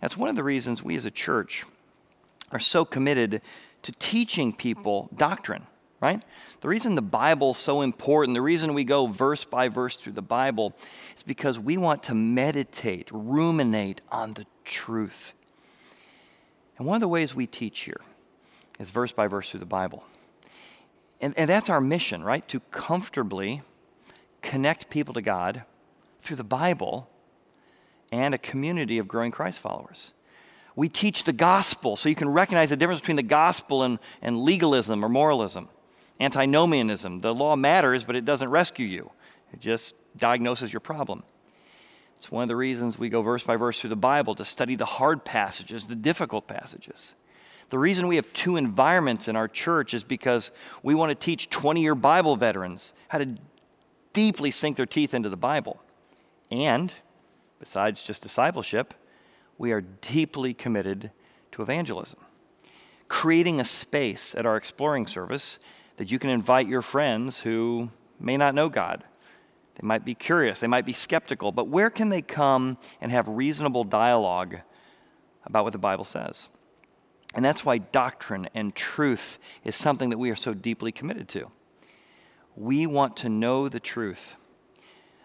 That's 0.00 0.16
one 0.16 0.30
of 0.30 0.36
the 0.36 0.42
reasons 0.42 0.82
we 0.82 0.96
as 0.96 1.04
a 1.04 1.10
church 1.10 1.66
are 2.50 2.58
so 2.58 2.86
committed 2.86 3.42
to 3.82 3.92
teaching 3.92 4.54
people 4.54 5.10
doctrine 5.14 5.66
right? 6.00 6.22
The 6.60 6.68
reason 6.68 6.94
the 6.94 7.02
Bible's 7.02 7.58
so 7.58 7.82
important, 7.82 8.36
the 8.36 8.40
reason 8.40 8.72
we 8.72 8.84
go 8.84 9.08
verse 9.08 9.44
by 9.44 9.68
verse 9.68 9.96
through 9.96 10.12
the 10.12 10.22
Bible, 10.22 10.72
is 11.16 11.24
because 11.24 11.58
we 11.58 11.76
want 11.76 12.04
to 12.04 12.14
meditate, 12.14 13.10
ruminate 13.12 14.00
on 14.12 14.34
the 14.34 14.46
truth. 14.64 15.34
And 16.78 16.86
one 16.86 16.94
of 16.94 17.00
the 17.00 17.08
ways 17.08 17.34
we 17.34 17.48
teach 17.48 17.80
here 17.80 18.00
is 18.78 18.90
verse 18.90 19.10
by 19.10 19.26
verse 19.26 19.50
through 19.50 19.58
the 19.58 19.66
Bible. 19.66 20.04
And, 21.20 21.34
and 21.36 21.48
that's 21.48 21.68
our 21.68 21.80
mission, 21.80 22.22
right? 22.22 22.46
To 22.48 22.60
comfortably 22.70 23.62
connect 24.42 24.88
people 24.88 25.14
to 25.14 25.22
God 25.22 25.64
through 26.22 26.36
the 26.36 26.44
Bible 26.44 27.08
and 28.12 28.34
a 28.34 28.38
community 28.38 28.98
of 28.98 29.08
growing 29.08 29.30
Christ 29.30 29.60
followers. 29.60 30.12
We 30.76 30.88
teach 30.88 31.24
the 31.24 31.32
gospel 31.32 31.96
so 31.96 32.08
you 32.08 32.14
can 32.14 32.28
recognize 32.28 32.70
the 32.70 32.76
difference 32.76 33.00
between 33.00 33.16
the 33.16 33.22
gospel 33.24 33.82
and, 33.82 33.98
and 34.22 34.42
legalism 34.42 35.04
or 35.04 35.08
moralism 35.08 35.68
antinomianism. 36.20 37.20
The 37.20 37.34
law 37.34 37.56
matters, 37.56 38.04
but 38.04 38.16
it 38.16 38.24
doesn't 38.24 38.50
rescue 38.50 38.86
you, 38.86 39.10
it 39.52 39.60
just 39.60 39.94
diagnoses 40.16 40.72
your 40.72 40.80
problem. 40.80 41.22
It's 42.16 42.32
one 42.32 42.42
of 42.42 42.48
the 42.48 42.56
reasons 42.56 42.98
we 42.98 43.08
go 43.08 43.22
verse 43.22 43.44
by 43.44 43.54
verse 43.54 43.80
through 43.80 43.90
the 43.90 43.96
Bible 43.96 44.34
to 44.34 44.44
study 44.44 44.74
the 44.74 44.84
hard 44.84 45.24
passages, 45.24 45.86
the 45.86 45.94
difficult 45.94 46.48
passages. 46.48 47.14
The 47.70 47.78
reason 47.78 48.08
we 48.08 48.16
have 48.16 48.32
two 48.32 48.56
environments 48.56 49.28
in 49.28 49.36
our 49.36 49.48
church 49.48 49.92
is 49.92 50.02
because 50.02 50.50
we 50.82 50.94
want 50.94 51.10
to 51.10 51.14
teach 51.14 51.50
20 51.50 51.82
year 51.82 51.94
Bible 51.94 52.36
veterans 52.36 52.94
how 53.08 53.18
to 53.18 53.36
deeply 54.12 54.50
sink 54.50 54.76
their 54.76 54.86
teeth 54.86 55.12
into 55.12 55.28
the 55.28 55.36
Bible. 55.36 55.80
And, 56.50 56.94
besides 57.60 58.02
just 58.02 58.22
discipleship, 58.22 58.94
we 59.58 59.72
are 59.72 59.82
deeply 59.82 60.54
committed 60.54 61.10
to 61.52 61.62
evangelism. 61.62 62.20
Creating 63.08 63.60
a 63.60 63.64
space 63.64 64.34
at 64.34 64.46
our 64.46 64.56
exploring 64.56 65.06
service 65.06 65.58
that 65.98 66.10
you 66.10 66.18
can 66.18 66.30
invite 66.30 66.68
your 66.68 66.82
friends 66.82 67.40
who 67.40 67.90
may 68.18 68.36
not 68.36 68.54
know 68.54 68.68
God. 68.68 69.04
They 69.74 69.86
might 69.86 70.04
be 70.04 70.14
curious, 70.14 70.60
they 70.60 70.66
might 70.66 70.86
be 70.86 70.92
skeptical, 70.92 71.52
but 71.52 71.68
where 71.68 71.90
can 71.90 72.08
they 72.08 72.22
come 72.22 72.78
and 73.00 73.12
have 73.12 73.28
reasonable 73.28 73.84
dialogue 73.84 74.58
about 75.44 75.64
what 75.64 75.72
the 75.72 75.78
Bible 75.78 76.04
says? 76.04 76.48
And 77.34 77.44
that's 77.44 77.64
why 77.64 77.78
doctrine 77.78 78.48
and 78.54 78.74
truth 78.74 79.38
is 79.64 79.76
something 79.76 80.10
that 80.10 80.18
we 80.18 80.30
are 80.30 80.36
so 80.36 80.54
deeply 80.54 80.92
committed 80.92 81.28
to. 81.30 81.50
We 82.56 82.86
want 82.86 83.16
to 83.18 83.28
know 83.28 83.68
the 83.68 83.80
truth. 83.80 84.36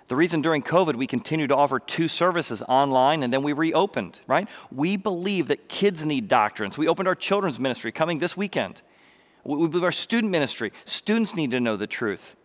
The 0.10 0.16
reason 0.16 0.42
during 0.42 0.62
COVID 0.62 0.96
we 0.96 1.08
continued 1.08 1.48
to 1.48 1.56
offer 1.56 1.80
two 1.80 2.08
services 2.08 2.62
online 2.68 3.24
and 3.24 3.34
then 3.34 3.42
we 3.42 3.54
reopened, 3.54 4.20
right? 4.28 4.48
We 4.72 4.98
believe 4.98 5.48
that 5.48 5.70
kids 5.70 6.06
need 6.06 6.28
doctrines. 6.28 6.78
We 6.78 6.88
opened 6.88 7.08
our 7.08 7.16
children's 7.16 7.60
ministry 7.60 7.92
coming 7.92 8.20
this 8.20 8.36
weekend. 8.36 8.82
We 9.44 9.68
believe 9.68 9.84
our 9.84 9.92
student 9.92 10.32
ministry, 10.32 10.72
students 10.86 11.36
need 11.36 11.52
to 11.52 11.60
know 11.60 11.78
the 11.78 11.88
truth. 11.88 12.36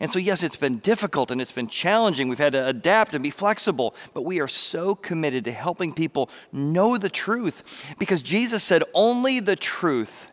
And 0.00 0.10
so, 0.10 0.18
yes, 0.18 0.42
it's 0.42 0.56
been 0.56 0.78
difficult 0.78 1.30
and 1.30 1.40
it's 1.40 1.52
been 1.52 1.68
challenging. 1.68 2.28
We've 2.28 2.38
had 2.38 2.52
to 2.52 2.66
adapt 2.66 3.14
and 3.14 3.22
be 3.22 3.30
flexible, 3.30 3.94
but 4.14 4.22
we 4.22 4.40
are 4.40 4.48
so 4.48 4.94
committed 4.94 5.44
to 5.44 5.52
helping 5.52 5.92
people 5.92 6.28
know 6.50 6.98
the 6.98 7.10
truth 7.10 7.94
because 7.98 8.22
Jesus 8.22 8.64
said 8.64 8.82
only 8.94 9.38
the 9.38 9.56
truth 9.56 10.30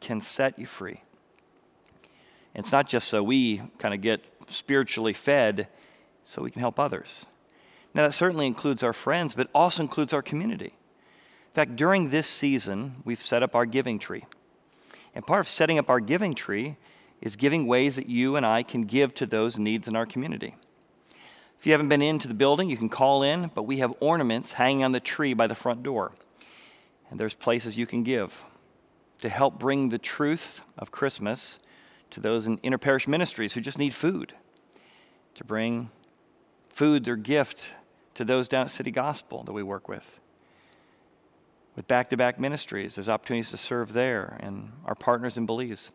can 0.00 0.20
set 0.20 0.58
you 0.58 0.66
free. 0.66 1.02
It's 2.54 2.72
not 2.72 2.88
just 2.88 3.08
so 3.08 3.22
we 3.22 3.62
kind 3.78 3.94
of 3.94 4.00
get 4.00 4.24
spiritually 4.48 5.12
fed, 5.12 5.68
so 6.24 6.42
we 6.42 6.50
can 6.50 6.60
help 6.60 6.78
others. 6.78 7.26
Now, 7.94 8.02
that 8.04 8.12
certainly 8.12 8.46
includes 8.46 8.82
our 8.82 8.92
friends, 8.92 9.34
but 9.34 9.48
also 9.54 9.82
includes 9.82 10.12
our 10.12 10.22
community. 10.22 10.74
In 11.48 11.54
fact, 11.54 11.76
during 11.76 12.10
this 12.10 12.26
season, 12.26 12.96
we've 13.04 13.20
set 13.20 13.42
up 13.42 13.54
our 13.54 13.66
giving 13.66 13.98
tree. 13.98 14.24
And 15.14 15.26
part 15.26 15.40
of 15.40 15.48
setting 15.48 15.78
up 15.78 15.88
our 15.88 16.00
giving 16.00 16.34
tree 16.34 16.76
is 17.20 17.36
giving 17.36 17.66
ways 17.66 17.96
that 17.96 18.08
you 18.08 18.36
and 18.36 18.46
I 18.46 18.62
can 18.62 18.84
give 18.84 19.14
to 19.14 19.26
those 19.26 19.58
needs 19.58 19.88
in 19.88 19.96
our 19.96 20.06
community. 20.06 20.54
If 21.58 21.66
you 21.66 21.72
haven't 21.72 21.88
been 21.88 22.02
into 22.02 22.28
the 22.28 22.34
building, 22.34 22.70
you 22.70 22.76
can 22.76 22.88
call 22.88 23.22
in, 23.22 23.50
but 23.54 23.64
we 23.64 23.78
have 23.78 23.92
ornaments 24.00 24.52
hanging 24.52 24.84
on 24.84 24.92
the 24.92 25.00
tree 25.00 25.34
by 25.34 25.46
the 25.46 25.54
front 25.54 25.82
door. 25.82 26.12
And 27.10 27.18
there's 27.18 27.34
places 27.34 27.76
you 27.76 27.86
can 27.86 28.04
give 28.04 28.44
to 29.20 29.28
help 29.28 29.58
bring 29.58 29.88
the 29.88 29.98
truth 29.98 30.62
of 30.76 30.90
Christmas 30.92 31.58
to 32.10 32.20
those 32.20 32.46
in 32.46 32.58
interparish 32.58 33.08
ministries 33.08 33.54
who 33.54 33.60
just 33.60 33.78
need 33.78 33.92
food, 33.92 34.34
to 35.34 35.44
bring 35.44 35.90
food 36.68 37.08
or 37.08 37.16
gift 37.16 37.74
to 38.14 38.24
those 38.24 38.46
down 38.46 38.66
at 38.66 38.70
City 38.70 38.92
Gospel 38.92 39.42
that 39.42 39.52
we 39.52 39.62
work 39.62 39.88
with 39.88 40.20
with 41.78 41.86
Back2Back 41.86 42.40
ministries. 42.40 42.96
There's 42.96 43.08
opportunities 43.08 43.52
to 43.52 43.56
serve 43.56 43.92
there 43.92 44.36
and 44.40 44.72
our 44.84 44.96
partners 44.96 45.36
in 45.36 45.46
Belize. 45.46 45.92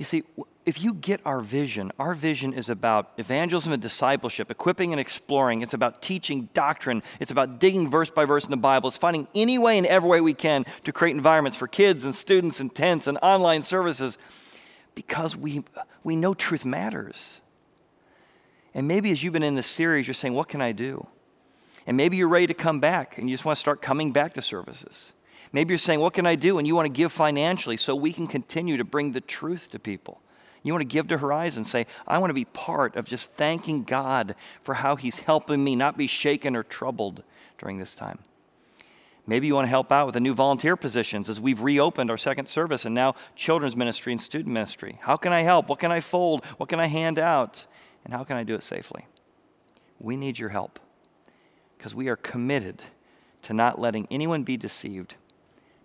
You 0.00 0.06
see, 0.06 0.22
if 0.64 0.80
you 0.82 0.94
get 0.94 1.20
our 1.26 1.40
vision, 1.40 1.92
our 1.98 2.14
vision 2.14 2.54
is 2.54 2.70
about 2.70 3.12
evangelism 3.18 3.70
and 3.74 3.82
discipleship, 3.82 4.50
equipping 4.50 4.94
and 4.94 4.98
exploring. 4.98 5.60
It's 5.60 5.74
about 5.74 6.00
teaching 6.00 6.48
doctrine. 6.54 7.02
It's 7.20 7.30
about 7.30 7.58
digging 7.58 7.90
verse 7.90 8.08
by 8.08 8.24
verse 8.24 8.46
in 8.46 8.50
the 8.50 8.56
Bible. 8.56 8.88
It's 8.88 8.96
finding 8.96 9.28
any 9.34 9.58
way 9.58 9.76
and 9.76 9.86
every 9.86 10.08
way 10.08 10.22
we 10.22 10.32
can 10.32 10.64
to 10.84 10.92
create 10.94 11.14
environments 11.14 11.58
for 11.58 11.68
kids 11.68 12.06
and 12.06 12.14
students 12.14 12.60
and 12.60 12.74
tents 12.74 13.08
and 13.08 13.18
online 13.20 13.62
services 13.62 14.16
because 14.94 15.36
we, 15.36 15.64
we 16.02 16.16
know 16.16 16.32
truth 16.32 16.64
matters. 16.64 17.42
And 18.72 18.88
maybe 18.88 19.10
as 19.10 19.22
you've 19.22 19.34
been 19.34 19.42
in 19.42 19.54
this 19.54 19.66
series, 19.66 20.06
you're 20.06 20.14
saying, 20.14 20.32
What 20.32 20.48
can 20.48 20.62
I 20.62 20.72
do? 20.72 21.08
And 21.86 21.94
maybe 21.94 22.16
you're 22.16 22.26
ready 22.26 22.46
to 22.46 22.54
come 22.54 22.80
back 22.80 23.18
and 23.18 23.28
you 23.28 23.34
just 23.34 23.44
want 23.44 23.56
to 23.56 23.60
start 23.60 23.82
coming 23.82 24.12
back 24.12 24.32
to 24.32 24.40
services. 24.40 25.12
Maybe 25.52 25.72
you're 25.72 25.78
saying, 25.78 26.00
What 26.00 26.14
can 26.14 26.26
I 26.26 26.36
do? 26.36 26.58
And 26.58 26.66
you 26.66 26.74
want 26.74 26.86
to 26.86 26.92
give 26.92 27.12
financially 27.12 27.76
so 27.76 27.94
we 27.94 28.12
can 28.12 28.26
continue 28.26 28.76
to 28.76 28.84
bring 28.84 29.12
the 29.12 29.20
truth 29.20 29.70
to 29.70 29.78
people. 29.78 30.20
You 30.62 30.72
want 30.72 30.82
to 30.82 30.88
give 30.88 31.08
to 31.08 31.18
Horizon, 31.18 31.64
say, 31.64 31.86
I 32.06 32.18
want 32.18 32.30
to 32.30 32.34
be 32.34 32.44
part 32.44 32.94
of 32.96 33.06
just 33.06 33.32
thanking 33.32 33.82
God 33.82 34.34
for 34.62 34.74
how 34.74 34.96
He's 34.96 35.20
helping 35.20 35.64
me 35.64 35.74
not 35.74 35.96
be 35.96 36.06
shaken 36.06 36.54
or 36.54 36.62
troubled 36.62 37.22
during 37.58 37.78
this 37.78 37.94
time. 37.94 38.18
Maybe 39.26 39.46
you 39.46 39.54
want 39.54 39.66
to 39.66 39.70
help 39.70 39.92
out 39.92 40.06
with 40.06 40.14
the 40.14 40.20
new 40.20 40.34
volunteer 40.34 40.76
positions 40.76 41.28
as 41.30 41.40
we've 41.40 41.62
reopened 41.62 42.10
our 42.10 42.16
second 42.16 42.46
service 42.46 42.84
and 42.84 42.94
now 42.94 43.14
children's 43.36 43.76
ministry 43.76 44.12
and 44.12 44.20
student 44.20 44.52
ministry. 44.52 44.98
How 45.02 45.16
can 45.16 45.32
I 45.32 45.42
help? 45.42 45.68
What 45.68 45.78
can 45.78 45.92
I 45.92 46.00
fold? 46.00 46.44
What 46.56 46.68
can 46.68 46.80
I 46.80 46.86
hand 46.86 47.18
out? 47.18 47.66
And 48.04 48.12
how 48.12 48.24
can 48.24 48.36
I 48.36 48.44
do 48.44 48.54
it 48.54 48.62
safely? 48.62 49.06
We 49.98 50.16
need 50.16 50.38
your 50.38 50.48
help 50.48 50.80
because 51.76 51.94
we 51.94 52.08
are 52.08 52.16
committed 52.16 52.82
to 53.42 53.52
not 53.52 53.80
letting 53.80 54.08
anyone 54.10 54.42
be 54.42 54.56
deceived, 54.56 55.14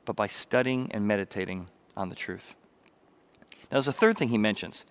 but 0.05 0.15
by 0.15 0.27
studying 0.27 0.91
and 0.91 1.07
meditating 1.07 1.67
on 1.97 2.09
the 2.09 2.15
truth. 2.15 2.55
Now, 3.51 3.77
there's 3.77 3.87
a 3.87 3.93
third 3.93 4.17
thing 4.17 4.29
he 4.29 4.37
mentions. 4.37 4.85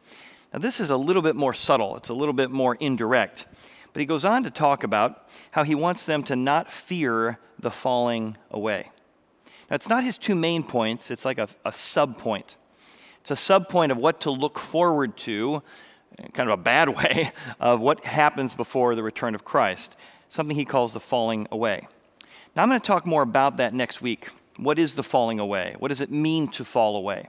Now, 0.53 0.59
this 0.59 0.81
is 0.81 0.91
a 0.91 0.97
little 0.97 1.23
bit 1.23 1.37
more 1.37 1.55
subtle, 1.55 1.97
it's 1.97 2.09
a 2.09 2.15
little 2.15 2.35
bit 2.35 2.51
more 2.51 2.77
indirect. 2.77 3.47
But 3.93 4.01
he 4.01 4.07
goes 4.07 4.25
on 4.25 4.43
to 4.43 4.51
talk 4.51 4.83
about 4.83 5.29
how 5.53 5.63
he 5.63 5.75
wants 5.75 6.05
them 6.05 6.25
to 6.25 6.35
not 6.37 6.71
fear 6.71 7.39
the 7.59 7.71
falling 7.71 8.37
away. 8.51 8.91
Now, 9.71 9.77
it's 9.77 9.89
not 9.89 10.05
his 10.05 10.19
two 10.19 10.35
main 10.35 10.65
points, 10.65 11.11
it's 11.11 11.25
like 11.25 11.39
a, 11.39 11.49
a 11.65 11.73
sub 11.73 12.19
point. 12.19 12.57
It's 13.21 13.31
a 13.31 13.37
sub 13.37 13.69
point 13.69 13.93
of 13.93 13.99
what 13.99 14.21
to 14.23 14.31
look 14.31 14.59
forward 14.59 15.17
to, 15.19 15.63
kind 16.35 16.51
of 16.51 16.59
a 16.59 16.63
bad 16.63 16.89
way, 16.97 17.33
of 17.61 17.81
what 17.81 18.05
happens 18.05 18.55
before 18.55 18.95
the 18.95 19.03
return 19.03 19.35
of 19.35 19.45
Christ, 19.45 19.97
something 20.29 20.57
he 20.57 20.65
calls 20.65 20.93
the 20.93 21.01
falling 21.01 21.47
away. 21.51 21.87
Now, 22.55 22.63
I'm 22.63 22.69
going 22.69 22.81
to 22.81 22.87
talk 22.87 23.07
more 23.07 23.23
about 23.23 23.57
that 23.57 23.75
next 23.75 24.03
week. 24.03 24.31
What 24.57 24.79
is 24.79 24.95
the 24.95 25.03
falling 25.03 25.41
away? 25.41 25.75
What 25.79 25.89
does 25.89 26.01
it 26.01 26.11
mean 26.11 26.49
to 26.49 26.65
fall 26.65 26.97
away? 26.97 27.29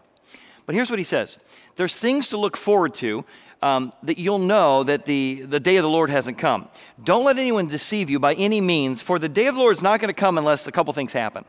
But 0.65 0.75
here's 0.75 0.89
what 0.89 0.99
he 0.99 1.05
says 1.05 1.37
there's 1.75 1.99
things 1.99 2.27
to 2.29 2.37
look 2.37 2.57
forward 2.57 2.93
to 2.95 3.25
um, 3.61 3.91
that 4.03 4.17
you'll 4.17 4.39
know 4.39 4.83
that 4.83 5.05
the, 5.05 5.41
the 5.41 5.59
day 5.59 5.77
of 5.77 5.83
the 5.83 5.89
Lord 5.89 6.09
hasn't 6.09 6.37
come. 6.37 6.67
Don't 7.03 7.25
let 7.25 7.37
anyone 7.37 7.67
deceive 7.67 8.09
you 8.09 8.19
by 8.19 8.33
any 8.35 8.61
means, 8.61 9.01
for 9.01 9.17
the 9.17 9.29
day 9.29 9.47
of 9.47 9.55
the 9.55 9.61
Lord 9.61 9.75
is 9.75 9.81
not 9.81 9.99
going 9.99 10.09
to 10.09 10.19
come 10.19 10.37
unless 10.37 10.67
a 10.67 10.71
couple 10.71 10.93
things 10.93 11.13
happen. 11.13 11.45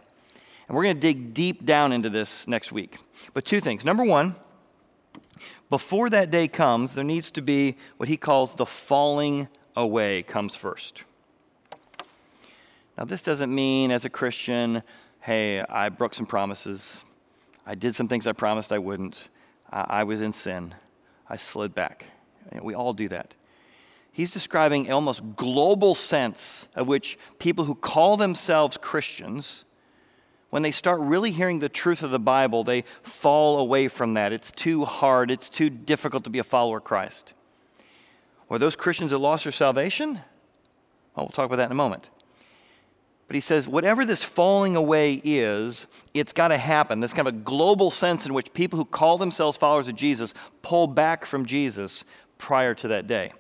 And 0.69 0.77
we're 0.77 0.85
going 0.85 0.97
to 0.97 1.01
dig 1.01 1.35
deep 1.35 1.65
down 1.65 1.93
into 1.93 2.11
this 2.11 2.49
next 2.49 2.73
week. 2.73 2.99
But 3.35 3.45
two 3.45 3.61
things. 3.61 3.85
Number 3.85 4.05
one, 4.05 4.35
before 5.69 6.09
that 6.11 6.31
day 6.31 6.49
comes, 6.49 6.95
there 6.95 7.05
needs 7.05 7.31
to 7.33 7.43
be 7.43 7.77
what 7.99 8.09
he 8.09 8.17
calls 8.17 8.55
the 8.55 8.67
falling 8.67 9.49
away 9.77 10.23
comes 10.23 10.55
first. 10.57 11.05
Now, 12.97 13.05
this 13.05 13.21
doesn't 13.21 13.55
mean 13.55 13.91
as 13.91 14.05
a 14.05 14.11
Christian, 14.11 14.83
hey, 15.27 15.61
I 15.61 15.89
broke 15.89 16.15
some 16.15 16.25
promises. 16.25 17.03
I 17.67 17.75
did 17.75 17.97
some 17.97 18.07
things 18.07 18.29
I 18.29 18.33
promised 18.33 18.73
I 18.73 18.79
wouldn't. 18.79 19.29
I, 19.69 19.87
I 19.89 20.05
was 20.05 20.23
in 20.23 20.31
sin. 20.31 20.73
I 21.29 21.37
slid 21.37 21.75
back. 21.75 22.07
We 22.63 22.75
all 22.75 22.93
do 22.93 23.09
that. 23.09 23.35
He's 24.13 24.31
describing 24.31 24.91
almost 24.93 25.35
global 25.35 25.97
sense 25.97 26.69
of 26.77 26.87
which 26.87 27.19
people 27.41 27.65
who 27.65 27.75
call 27.75 28.17
themselves 28.17 28.77
Christians, 28.77 29.65
when 30.51 30.63
they 30.63 30.71
start 30.71 31.01
really 31.01 31.33
hearing 31.33 31.59
the 31.59 31.69
truth 31.69 32.05
of 32.05 32.13
the 32.13 32.21
Bible, 32.21 32.63
they 32.63 32.85
fall 33.03 33.59
away 33.59 33.89
from 33.89 34.15
that. 34.15 34.33
It's 34.33 34.53
too 34.53 34.85
hard, 34.85 35.33
it's 35.33 35.51
too 35.51 35.69
difficult 35.69 36.23
to 36.23 36.31
be 36.31 36.39
a 36.39 36.45
follower 36.45 36.79
of 36.79 36.85
Christ. 36.85 37.35
Or 38.49 38.61
those 38.61 38.77
Christians 38.77 39.11
that 39.11 39.19
lost 39.19 39.43
their 39.43 39.53
salvation? 39.53 40.21
Well, 41.17 41.27
we'll 41.27 41.29
talk 41.31 41.47
about 41.47 41.57
that 41.57 41.67
in 41.67 41.73
a 41.73 41.75
moment. 41.75 42.11
But 43.27 43.35
he 43.35 43.41
says, 43.41 43.67
whatever 43.67 44.05
this 44.05 44.23
falling 44.23 44.77
away 44.77 45.21
is, 45.25 45.89
it's 46.15 46.33
got 46.33 46.49
to 46.49 46.59
happen. 46.59 47.01
There's 47.01 47.13
kind 47.13 47.27
of 47.27 47.35
a 47.35 47.39
global 47.39 47.91
sense 47.91 48.25
in 48.25 48.35
which 48.35 48.53
people 48.53 48.79
who 48.79 48.85
call 48.85 49.19
themselves 49.19 49.59
followers 49.59 49.89
of 49.89 49.97
Jesus 49.97 50.33
pull 50.63 50.87
back 50.87 51.27
from 51.27 51.45
Jesus 51.45 52.05
prior 52.39 52.75
to 52.75 52.89
that 52.89 53.07
day. 53.07 53.33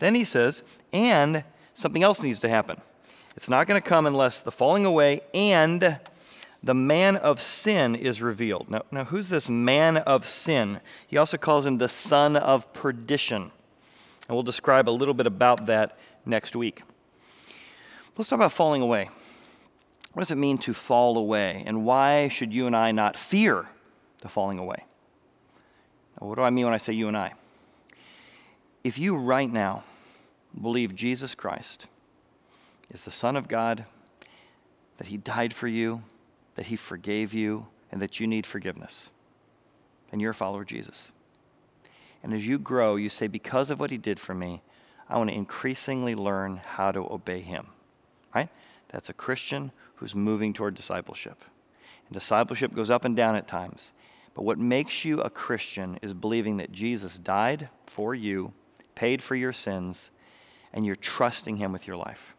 Then 0.00 0.14
he 0.14 0.24
says, 0.24 0.64
and 0.92 1.44
something 1.74 2.02
else 2.02 2.20
needs 2.20 2.40
to 2.40 2.48
happen. 2.48 2.80
It's 3.36 3.48
not 3.48 3.68
going 3.68 3.80
to 3.80 3.88
come 3.88 4.06
unless 4.06 4.42
the 4.42 4.50
falling 4.50 4.84
away 4.84 5.20
and 5.32 6.00
the 6.62 6.74
man 6.74 7.16
of 7.16 7.40
sin 7.40 7.94
is 7.94 8.20
revealed. 8.20 8.68
Now, 8.68 8.82
now, 8.90 9.04
who's 9.04 9.28
this 9.28 9.48
man 9.48 9.98
of 9.98 10.26
sin? 10.26 10.80
He 11.06 11.16
also 11.16 11.36
calls 11.36 11.64
him 11.64 11.78
the 11.78 11.88
son 11.88 12.36
of 12.36 12.72
perdition. 12.72 13.52
And 14.28 14.36
we'll 14.36 14.42
describe 14.42 14.88
a 14.88 14.90
little 14.90 15.14
bit 15.14 15.28
about 15.28 15.66
that 15.66 15.96
next 16.26 16.56
week. 16.56 16.82
Let's 18.16 18.28
talk 18.28 18.38
about 18.38 18.50
falling 18.50 18.82
away. 18.82 19.08
What 20.12 20.22
does 20.22 20.30
it 20.30 20.38
mean 20.38 20.58
to 20.58 20.74
fall 20.74 21.16
away? 21.16 21.62
And 21.66 21.84
why 21.84 22.28
should 22.28 22.52
you 22.52 22.66
and 22.66 22.74
I 22.74 22.92
not 22.92 23.16
fear 23.16 23.66
the 24.20 24.28
falling 24.28 24.58
away? 24.58 24.84
Now, 26.20 26.26
what 26.26 26.36
do 26.36 26.42
I 26.42 26.50
mean 26.50 26.64
when 26.64 26.74
I 26.74 26.78
say 26.78 26.92
you 26.92 27.08
and 27.08 27.16
I? 27.16 27.34
If 28.82 28.98
you 28.98 29.16
right 29.16 29.50
now 29.50 29.84
believe 30.60 30.94
Jesus 30.94 31.34
Christ 31.34 31.86
is 32.90 33.04
the 33.04 33.10
Son 33.10 33.36
of 33.36 33.48
God, 33.48 33.84
that 34.96 35.08
He 35.08 35.16
died 35.16 35.52
for 35.52 35.68
you, 35.68 36.02
that 36.54 36.66
He 36.66 36.76
forgave 36.76 37.34
you, 37.34 37.66
and 37.92 38.02
that 38.02 38.18
you 38.18 38.26
need 38.26 38.46
forgiveness, 38.46 39.10
then 40.10 40.20
you're 40.20 40.32
a 40.32 40.34
follower 40.34 40.62
of 40.62 40.66
Jesus. 40.66 41.12
And 42.22 42.34
as 42.34 42.46
you 42.46 42.58
grow, 42.58 42.96
you 42.96 43.08
say, 43.08 43.26
Because 43.26 43.70
of 43.70 43.78
what 43.78 43.90
He 43.90 43.98
did 43.98 44.18
for 44.18 44.34
me, 44.34 44.62
I 45.08 45.18
want 45.18 45.30
to 45.30 45.36
increasingly 45.36 46.14
learn 46.14 46.60
how 46.64 46.92
to 46.92 47.00
obey 47.00 47.40
Him. 47.40 47.68
Right? 48.34 48.48
That's 48.88 49.08
a 49.08 49.14
Christian 49.14 49.70
who's 49.98 50.14
moving 50.14 50.52
toward 50.52 50.74
discipleship. 50.74 51.44
And 52.06 52.14
discipleship 52.14 52.74
goes 52.74 52.90
up 52.90 53.04
and 53.04 53.14
down 53.14 53.36
at 53.36 53.46
times. 53.46 53.92
But 54.34 54.44
what 54.44 54.58
makes 54.58 55.04
you 55.04 55.20
a 55.20 55.30
Christian 55.30 55.98
is 56.00 56.14
believing 56.14 56.58
that 56.58 56.72
Jesus 56.72 57.18
died 57.18 57.68
for 57.86 58.14
you, 58.14 58.52
paid 58.94 59.22
for 59.22 59.34
your 59.34 59.52
sins, 59.52 60.10
and 60.72 60.86
you're 60.86 60.96
trusting 60.96 61.56
him 61.56 61.72
with 61.72 61.86
your 61.86 61.96
life. 61.96 62.34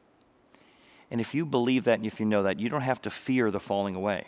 And 1.12 1.20
if 1.20 1.34
you 1.34 1.46
believe 1.46 1.86
that 1.86 2.00
and 2.00 2.06
if 2.06 2.20
you 2.20 2.26
know 2.26 2.44
that, 2.44 2.60
you 2.60 2.70
don't 2.70 2.82
have 2.82 3.02
to 3.02 3.10
fear 3.10 3.52
the 3.52 3.60
falling 3.60 3.96
away. 3.96 4.28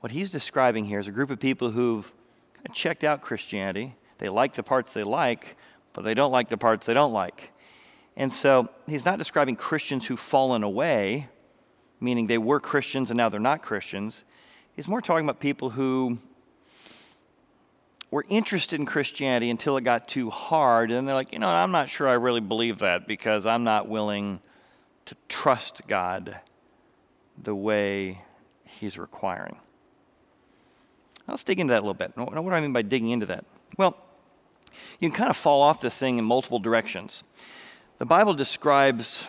What 0.00 0.12
he's 0.12 0.30
describing 0.30 0.86
here 0.86 0.98
is 0.98 1.08
a 1.08 1.12
group 1.12 1.30
of 1.30 1.38
people 1.38 1.70
who've 1.70 2.10
checked 2.72 3.04
out 3.04 3.22
Christianity. 3.22 3.94
They 4.18 4.28
like 4.28 4.54
the 4.54 4.62
parts 4.62 4.92
they 4.92 5.02
like, 5.02 5.56
but 5.92 6.04
they 6.04 6.14
don't 6.14 6.32
like 6.32 6.48
the 6.48 6.56
parts 6.56 6.86
they 6.86 6.94
don't 6.94 7.12
like. 7.12 7.52
And 8.16 8.32
so 8.32 8.68
he's 8.86 9.04
not 9.04 9.18
describing 9.18 9.56
Christians 9.56 10.06
who've 10.06 10.20
fallen 10.20 10.62
away, 10.62 11.28
meaning 12.04 12.26
they 12.26 12.38
were 12.38 12.60
Christians 12.60 13.10
and 13.10 13.16
now 13.16 13.28
they're 13.28 13.40
not 13.40 13.62
Christians. 13.62 14.24
He's 14.76 14.86
more 14.86 15.00
talking 15.00 15.24
about 15.24 15.40
people 15.40 15.70
who 15.70 16.18
were 18.10 18.24
interested 18.28 18.78
in 18.78 18.86
Christianity 18.86 19.50
until 19.50 19.76
it 19.76 19.82
got 19.82 20.06
too 20.06 20.30
hard. 20.30 20.90
And 20.90 21.08
they're 21.08 21.14
like, 21.14 21.32
you 21.32 21.38
know, 21.38 21.48
I'm 21.48 21.72
not 21.72 21.90
sure 21.90 22.06
I 22.08 22.12
really 22.12 22.40
believe 22.40 22.78
that 22.78 23.08
because 23.08 23.46
I'm 23.46 23.64
not 23.64 23.88
willing 23.88 24.40
to 25.06 25.16
trust 25.28 25.82
God 25.88 26.40
the 27.42 27.54
way 27.54 28.22
He's 28.64 28.98
requiring. 28.98 29.56
Let's 31.26 31.42
dig 31.42 31.58
into 31.58 31.72
that 31.72 31.78
a 31.78 31.86
little 31.86 31.94
bit. 31.94 32.12
What 32.16 32.34
do 32.34 32.50
I 32.50 32.60
mean 32.60 32.72
by 32.72 32.82
digging 32.82 33.10
into 33.10 33.26
that? 33.26 33.44
Well, 33.78 33.96
you 35.00 35.08
can 35.08 35.16
kind 35.16 35.30
of 35.30 35.36
fall 35.36 35.62
off 35.62 35.80
this 35.80 35.96
thing 35.96 36.18
in 36.18 36.24
multiple 36.24 36.58
directions. 36.58 37.24
The 37.98 38.06
Bible 38.06 38.34
describes 38.34 39.28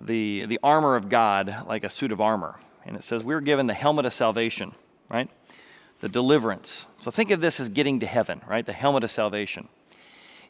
the, 0.00 0.46
the 0.46 0.58
armor 0.62 0.96
of 0.96 1.08
God 1.08 1.64
like 1.66 1.84
a 1.84 1.90
suit 1.90 2.12
of 2.12 2.20
armor. 2.20 2.60
And 2.84 2.96
it 2.96 3.04
says 3.04 3.24
we're 3.24 3.40
given 3.40 3.66
the 3.66 3.74
helmet 3.74 4.06
of 4.06 4.12
salvation, 4.12 4.72
right? 5.08 5.28
The 6.00 6.08
deliverance. 6.08 6.86
So 7.00 7.10
think 7.10 7.30
of 7.30 7.40
this 7.40 7.60
as 7.60 7.68
getting 7.68 8.00
to 8.00 8.06
heaven, 8.06 8.40
right? 8.48 8.64
The 8.64 8.72
helmet 8.72 9.04
of 9.04 9.10
salvation. 9.10 9.68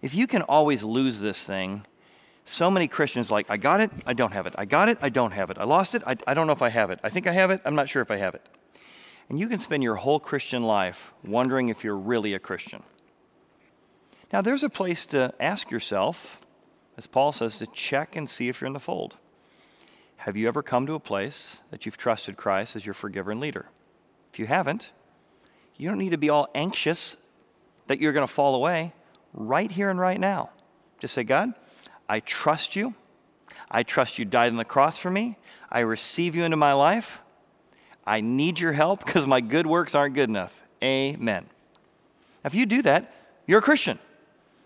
If 0.02 0.14
you 0.14 0.26
can 0.26 0.42
always 0.42 0.84
lose 0.84 1.20
this 1.20 1.42
thing, 1.44 1.84
so 2.44 2.70
many 2.70 2.88
Christians 2.88 3.30
like, 3.30 3.50
I 3.50 3.56
got 3.56 3.80
it, 3.80 3.90
I 4.06 4.12
don't 4.12 4.32
have 4.32 4.46
it. 4.46 4.54
I 4.56 4.64
got 4.64 4.88
it, 4.88 4.98
I 5.02 5.08
don't 5.08 5.32
have 5.32 5.50
it. 5.50 5.58
I 5.58 5.64
lost 5.64 5.94
it, 5.94 6.02
I, 6.06 6.16
I 6.26 6.34
don't 6.34 6.46
know 6.46 6.52
if 6.52 6.62
I 6.62 6.68
have 6.70 6.90
it. 6.90 7.00
I 7.02 7.10
think 7.10 7.26
I 7.26 7.32
have 7.32 7.50
it, 7.50 7.60
I'm 7.64 7.74
not 7.74 7.88
sure 7.88 8.02
if 8.02 8.10
I 8.10 8.16
have 8.16 8.34
it. 8.34 8.46
And 9.28 9.38
you 9.38 9.48
can 9.48 9.58
spend 9.58 9.82
your 9.82 9.96
whole 9.96 10.18
Christian 10.20 10.62
life 10.62 11.12
wondering 11.24 11.68
if 11.68 11.84
you're 11.84 11.96
really 11.96 12.32
a 12.32 12.38
Christian. 12.38 12.82
Now, 14.32 14.40
there's 14.42 14.62
a 14.62 14.70
place 14.70 15.06
to 15.06 15.34
ask 15.40 15.70
yourself, 15.70 16.40
as 16.96 17.06
Paul 17.06 17.32
says, 17.32 17.58
to 17.58 17.66
check 17.66 18.16
and 18.16 18.28
see 18.28 18.48
if 18.48 18.60
you're 18.60 18.66
in 18.66 18.74
the 18.74 18.80
fold. 18.80 19.16
Have 20.18 20.36
you 20.36 20.48
ever 20.48 20.62
come 20.62 20.86
to 20.86 20.94
a 20.94 21.00
place 21.00 21.58
that 21.70 21.86
you've 21.86 21.96
trusted 21.96 22.36
Christ 22.36 22.74
as 22.74 22.84
your 22.84 22.92
forgiver 22.92 23.30
and 23.30 23.40
leader? 23.40 23.66
If 24.32 24.38
you 24.40 24.46
haven't, 24.46 24.90
you 25.76 25.88
don't 25.88 25.98
need 25.98 26.10
to 26.10 26.18
be 26.18 26.28
all 26.28 26.48
anxious 26.56 27.16
that 27.86 28.00
you're 28.00 28.12
going 28.12 28.26
to 28.26 28.32
fall 28.32 28.56
away 28.56 28.92
right 29.32 29.70
here 29.70 29.90
and 29.90 29.98
right 29.98 30.18
now. 30.18 30.50
Just 30.98 31.14
say, 31.14 31.22
God, 31.22 31.54
I 32.08 32.18
trust 32.18 32.74
you. 32.74 32.94
I 33.70 33.84
trust 33.84 34.18
you 34.18 34.24
died 34.24 34.50
on 34.50 34.56
the 34.56 34.64
cross 34.64 34.98
for 34.98 35.08
me. 35.08 35.38
I 35.70 35.80
receive 35.80 36.34
you 36.34 36.42
into 36.42 36.56
my 36.56 36.72
life. 36.72 37.20
I 38.04 38.20
need 38.20 38.58
your 38.58 38.72
help 38.72 39.04
because 39.04 39.26
my 39.26 39.40
good 39.40 39.68
works 39.68 39.94
aren't 39.94 40.16
good 40.16 40.28
enough. 40.28 40.62
Amen. 40.82 41.46
If 42.44 42.56
you 42.56 42.66
do 42.66 42.82
that, 42.82 43.14
you're 43.46 43.60
a 43.60 43.62
Christian. 43.62 44.00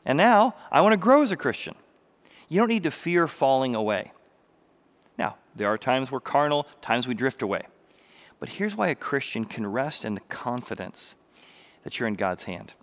And 0.06 0.16
now 0.16 0.54
I 0.70 0.80
want 0.80 0.94
to 0.94 0.96
grow 0.96 1.22
as 1.22 1.30
a 1.30 1.36
Christian. 1.36 1.74
You 2.48 2.58
don't 2.58 2.68
need 2.68 2.84
to 2.84 2.90
fear 2.90 3.28
falling 3.28 3.74
away. 3.74 4.12
There 5.54 5.68
are 5.68 5.78
times 5.78 6.10
we're 6.10 6.20
carnal, 6.20 6.66
times 6.80 7.06
we 7.06 7.14
drift 7.14 7.42
away. 7.42 7.62
But 8.38 8.48
here's 8.48 8.76
why 8.76 8.88
a 8.88 8.94
Christian 8.94 9.44
can 9.44 9.66
rest 9.66 10.04
in 10.04 10.14
the 10.14 10.20
confidence 10.22 11.14
that 11.84 11.98
you're 11.98 12.08
in 12.08 12.14
God's 12.14 12.44
hand. 12.44 12.74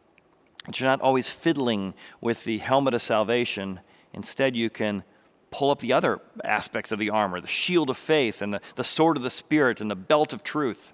That 0.66 0.80
you're 0.80 0.90
not 0.90 1.02
always 1.02 1.30
fiddling 1.30 1.94
with 2.22 2.44
the 2.44 2.60
helmet 2.60 2.94
of 2.94 3.02
salvation. 3.02 3.80
Instead, 4.14 4.56
you 4.56 4.70
can 4.70 5.04
pull 5.52 5.72
up 5.72 5.80
the 5.80 5.94
other 5.94 6.22
aspects 6.44 6.92
of 6.92 7.00
the 7.00 7.10
armor 7.10 7.42
the 7.42 7.48
shield 7.48 7.90
of 7.90 7.98
faith, 7.98 8.42
and 8.42 8.54
the, 8.54 8.62
the 8.76 8.84
sword 8.84 9.18
of 9.18 9.24
the 9.24 9.30
Spirit, 9.30 9.82
and 9.82 9.90
the 9.90 9.96
belt 9.96 10.32
of 10.32 10.44
truth. 10.44 10.94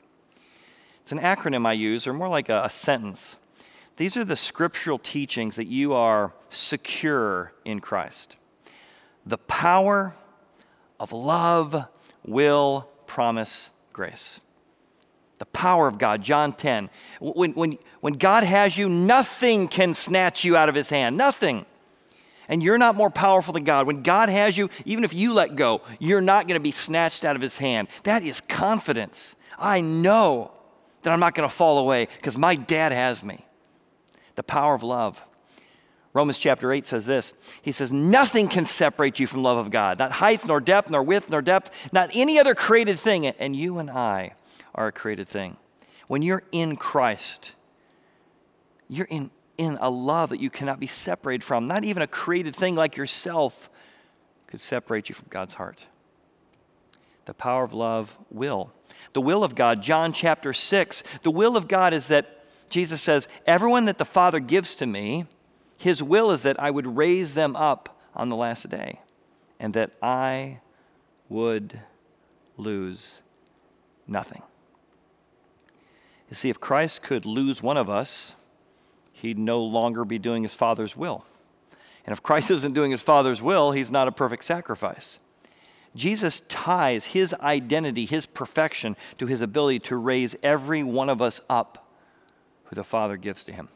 It's 1.01 1.11
an 1.11 1.19
acronym 1.19 1.67
I 1.67 1.73
use, 1.73 2.07
or 2.07 2.13
more 2.13 2.29
like 2.29 2.49
a, 2.49 2.63
a 2.63 2.69
sentence. 2.69 3.37
These 3.97 4.17
are 4.17 4.25
the 4.25 4.35
scriptural 4.35 4.97
teachings 4.97 5.55
that 5.55 5.67
you 5.67 5.93
are 5.93 6.33
secure 6.49 7.53
in 7.63 7.79
Christ. 7.79 8.37
The 9.25 9.37
power 9.37 10.15
of 10.99 11.11
love, 11.11 11.85
will, 12.25 12.89
promise, 13.07 13.71
grace. 13.93 14.39
The 15.37 15.45
power 15.47 15.87
of 15.87 15.97
God, 15.97 16.21
John 16.21 16.53
10. 16.53 16.89
When, 17.19 17.53
when, 17.53 17.77
when 17.99 18.13
God 18.13 18.43
has 18.43 18.77
you, 18.77 18.87
nothing 18.87 19.67
can 19.67 19.93
snatch 19.93 20.43
you 20.43 20.55
out 20.55 20.69
of 20.69 20.75
his 20.75 20.89
hand. 20.89 21.17
Nothing. 21.17 21.65
And 22.47 22.63
you're 22.63 22.77
not 22.77 22.95
more 22.95 23.09
powerful 23.09 23.53
than 23.53 23.63
God. 23.63 23.87
When 23.87 24.03
God 24.03 24.29
has 24.29 24.57
you, 24.57 24.69
even 24.85 25.03
if 25.03 25.13
you 25.13 25.33
let 25.33 25.55
go, 25.55 25.81
you're 25.99 26.21
not 26.21 26.47
going 26.47 26.57
to 26.59 26.63
be 26.63 26.71
snatched 26.71 27.25
out 27.25 27.35
of 27.35 27.41
his 27.41 27.57
hand. 27.57 27.87
That 28.03 28.23
is 28.23 28.39
confidence. 28.41 29.35
I 29.57 29.81
know 29.81 30.51
that 31.01 31.11
I'm 31.11 31.19
not 31.19 31.35
going 31.35 31.47
to 31.47 31.53
fall 31.53 31.79
away 31.79 32.07
because 32.17 32.37
my 32.37 32.55
dad 32.55 32.91
has 32.91 33.23
me. 33.23 33.45
The 34.35 34.43
power 34.43 34.73
of 34.73 34.83
love. 34.83 35.23
Romans 36.15 36.39
chapter 36.39 36.71
8 36.71 36.87
says 36.87 37.05
this 37.05 37.33
He 37.61 37.73
says, 37.73 37.91
Nothing 37.91 38.47
can 38.47 38.63
separate 38.63 39.19
you 39.19 39.27
from 39.27 39.43
love 39.43 39.57
of 39.57 39.69
God, 39.69 39.99
not 39.99 40.13
height, 40.13 40.45
nor 40.45 40.61
depth, 40.61 40.89
nor 40.89 41.03
width, 41.03 41.29
nor 41.29 41.41
depth, 41.41 41.91
not 41.91 42.09
any 42.13 42.39
other 42.39 42.55
created 42.55 42.97
thing. 42.97 43.27
And 43.27 43.53
you 43.53 43.77
and 43.77 43.91
I 43.91 44.33
are 44.73 44.87
a 44.87 44.91
created 44.93 45.27
thing. 45.27 45.57
When 46.07 46.21
you're 46.21 46.43
in 46.53 46.77
Christ, 46.77 47.53
you're 48.87 49.07
in, 49.09 49.29
in 49.57 49.77
a 49.81 49.89
love 49.89 50.29
that 50.29 50.39
you 50.39 50.49
cannot 50.49 50.79
be 50.79 50.87
separated 50.87 51.43
from. 51.43 51.65
Not 51.65 51.83
even 51.83 52.01
a 52.01 52.07
created 52.07 52.55
thing 52.55 52.75
like 52.75 52.95
yourself 52.95 53.69
could 54.47 54.61
separate 54.61 55.09
you 55.09 55.15
from 55.15 55.27
God's 55.29 55.55
heart. 55.55 55.85
The 57.25 57.33
power 57.33 57.65
of 57.65 57.73
love 57.73 58.17
will. 58.31 58.71
The 59.11 59.21
will 59.21 59.43
of 59.43 59.53
God, 59.53 59.83
John 59.83 60.13
chapter 60.13 60.53
6, 60.53 61.03
the 61.23 61.31
will 61.31 61.57
of 61.57 61.67
God 61.67 61.93
is 61.93 62.07
that 62.07 62.45
Jesus 62.69 63.01
says, 63.01 63.27
Everyone 63.45 63.83
that 63.85 63.97
the 63.97 64.05
Father 64.05 64.39
gives 64.39 64.75
to 64.75 64.85
me, 64.85 65.25
his 65.77 66.01
will 66.01 66.31
is 66.31 66.43
that 66.43 66.59
I 66.59 66.71
would 66.71 66.97
raise 66.97 67.33
them 67.33 67.55
up 67.55 67.99
on 68.15 68.29
the 68.29 68.35
last 68.35 68.69
day 68.69 69.01
and 69.59 69.73
that 69.73 69.91
I 70.01 70.59
would 71.29 71.79
lose 72.57 73.21
nothing. 74.07 74.41
You 76.29 76.35
see, 76.35 76.49
if 76.49 76.59
Christ 76.59 77.03
could 77.03 77.25
lose 77.25 77.61
one 77.61 77.77
of 77.77 77.89
us, 77.89 78.35
he'd 79.13 79.37
no 79.37 79.61
longer 79.61 80.05
be 80.05 80.17
doing 80.17 80.43
his 80.43 80.55
Father's 80.55 80.95
will. 80.95 81.25
And 82.05 82.13
if 82.13 82.23
Christ 82.23 82.51
isn't 82.51 82.73
doing 82.73 82.91
his 82.91 83.01
Father's 83.01 83.41
will, 83.41 83.71
he's 83.71 83.91
not 83.91 84.07
a 84.07 84.11
perfect 84.11 84.43
sacrifice. 84.43 85.19
Jesus 85.95 86.41
ties 86.49 87.05
his 87.05 87.33
identity, 87.35 88.05
his 88.05 88.25
perfection, 88.25 88.97
to 89.17 89.27
his 89.27 89.41
ability 89.41 89.79
to 89.79 89.95
raise 89.95 90.35
every 90.43 90.83
one 90.83 91.09
of 91.09 91.21
us 91.21 91.39
up 91.49 91.89
who 92.65 92.75
the 92.75 92.83
Father 92.83 93.15
gives 93.15 93.43
to 93.45 93.53
him. 93.53 93.69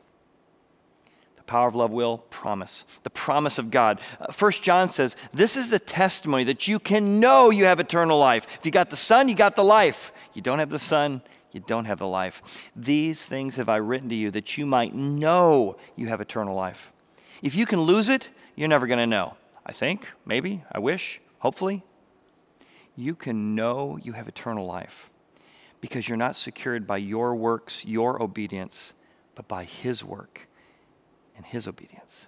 Power 1.49 1.67
of 1.67 1.73
love 1.73 1.89
will 1.89 2.19
promise, 2.19 2.85
the 3.01 3.09
promise 3.09 3.57
of 3.57 3.71
God. 3.71 3.99
Uh, 4.21 4.31
First 4.31 4.61
John 4.61 4.91
says, 4.91 5.15
This 5.33 5.57
is 5.57 5.71
the 5.71 5.79
testimony 5.79 6.43
that 6.43 6.67
you 6.67 6.77
can 6.77 7.19
know 7.19 7.49
you 7.49 7.65
have 7.65 7.79
eternal 7.79 8.19
life. 8.19 8.45
If 8.59 8.67
you 8.67 8.71
got 8.71 8.91
the 8.91 8.95
Son, 8.95 9.27
you 9.27 9.33
got 9.33 9.55
the 9.55 9.63
life. 9.63 10.11
You 10.35 10.43
don't 10.43 10.59
have 10.59 10.69
the 10.69 10.77
Son, 10.77 11.23
you 11.51 11.59
don't 11.61 11.85
have 11.85 11.97
the 11.97 12.07
life. 12.07 12.43
These 12.75 13.25
things 13.25 13.55
have 13.55 13.67
I 13.67 13.77
written 13.77 14.09
to 14.09 14.15
you 14.15 14.29
that 14.29 14.59
you 14.59 14.67
might 14.67 14.93
know 14.93 15.75
you 15.95 16.05
have 16.05 16.21
eternal 16.21 16.53
life. 16.53 16.91
If 17.41 17.55
you 17.55 17.65
can 17.65 17.81
lose 17.81 18.09
it, 18.09 18.29
you're 18.55 18.67
never 18.67 18.85
going 18.85 18.99
to 18.99 19.07
know. 19.07 19.35
I 19.65 19.71
think, 19.71 20.05
maybe, 20.27 20.63
I 20.71 20.77
wish, 20.77 21.19
hopefully. 21.39 21.81
You 22.95 23.15
can 23.15 23.55
know 23.55 23.97
you 24.03 24.13
have 24.13 24.27
eternal 24.27 24.67
life 24.67 25.09
because 25.81 26.07
you're 26.07 26.15
not 26.15 26.35
secured 26.35 26.85
by 26.85 26.97
your 26.97 27.35
works, 27.35 27.83
your 27.85 28.21
obedience, 28.21 28.93
but 29.33 29.47
by 29.47 29.63
His 29.63 30.03
work 30.03 30.45
and 31.39 31.47
His 31.47 31.67
obedience. 31.67 32.27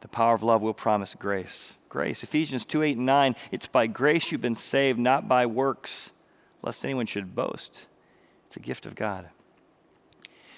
The 0.00 0.08
power 0.08 0.34
of 0.34 0.44
love 0.44 0.62
will 0.62 0.74
promise 0.74 1.14
grace. 1.14 1.74
Grace. 1.88 2.22
Ephesians 2.22 2.64
2 2.64 2.82
8 2.82 2.96
and 2.98 3.06
9. 3.06 3.36
It's 3.50 3.66
by 3.66 3.88
grace 3.88 4.30
you've 4.30 4.40
been 4.40 4.54
saved, 4.54 4.98
not 4.98 5.26
by 5.26 5.44
works 5.44 6.12
lest 6.62 6.84
anyone 6.84 7.06
should 7.06 7.34
boast. 7.34 7.86
It's 8.46 8.56
a 8.56 8.60
gift 8.60 8.86
of 8.86 8.94
God. 8.94 9.28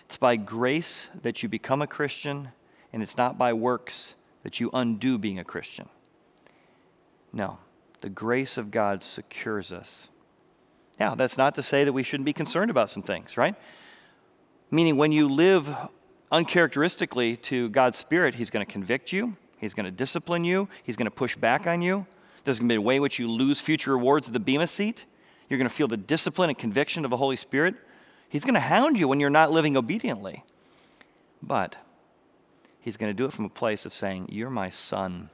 It's 0.05 0.17
by 0.17 0.37
grace 0.37 1.09
that 1.23 1.43
you 1.43 1.49
become 1.49 1.81
a 1.81 1.87
Christian, 1.87 2.51
and 2.93 3.03
it's 3.03 3.17
not 3.17 3.39
by 3.39 3.53
works 3.53 4.15
that 4.43 4.61
you 4.61 4.71
undo 4.75 5.19
being 5.19 5.39
a 5.39 5.45
Christian. 5.45 5.89
No, 7.33 7.59
the 8.03 8.11
grace 8.11 8.57
of 8.57 8.71
God 8.71 9.03
secures 9.03 9.73
us. 9.73 10.09
Now, 11.01 11.15
that's 11.15 11.39
not 11.39 11.55
to 11.55 11.63
say 11.63 11.85
that 11.85 11.93
we 11.93 12.03
shouldn't 12.03 12.25
be 12.25 12.33
concerned 12.33 12.71
about 12.71 12.91
some 12.91 13.03
things, 13.03 13.37
right? 13.37 13.55
Meaning, 14.71 14.97
when 14.97 15.13
you 15.13 15.29
live 15.29 15.75
uncharacteristically 16.31 17.37
to 17.37 17.69
God's 17.71 17.97
Spirit, 17.97 18.37
He's 18.37 18.51
going 18.51 18.65
to 18.65 18.71
convict 18.71 19.13
you, 19.13 19.37
He's 19.59 19.75
going 19.75 19.85
to 19.85 19.91
discipline 19.91 20.45
you, 20.45 20.69
He's 20.83 20.97
going 20.97 21.07
to 21.07 21.11
push 21.11 21.37
back 21.37 21.67
on 21.67 21.83
you. 21.83 22.07
There's 22.45 22.59
going 22.59 22.69
to 22.69 22.73
be 22.73 22.77
a 22.77 22.81
way 22.81 22.97
in 22.97 23.03
which 23.03 23.19
you 23.19 23.31
lose 23.31 23.61
future 23.61 23.91
rewards 23.93 24.29
at 24.29 24.33
the 24.33 24.41
Bema 24.41 24.67
seat. 24.67 25.05
You're 25.49 25.59
going 25.59 25.69
to 25.69 25.75
feel 25.75 25.89
the 25.89 25.97
discipline 25.97 26.49
and 26.49 26.59
conviction 26.59 27.05
of 27.05 27.11
the 27.11 27.17
Holy 27.17 27.37
Spirit. 27.37 27.75
He's 28.29 28.45
going 28.45 28.55
to 28.55 28.61
hound 28.61 28.99
you 28.99 29.09
when 29.09 29.21
you're 29.21 29.31
not 29.31 29.51
living 29.53 29.77
obediently. 29.77 30.45
But 31.43 31.77
He's 32.81 32.97
going 32.97 33.11
to 33.11 33.15
do 33.15 33.25
it 33.25 33.33
from 33.33 33.45
a 33.45 33.51
place 33.51 33.85
of 33.85 33.93
saying, 33.93 34.29
You're 34.31 34.51
my 34.51 34.71
son 34.71 35.31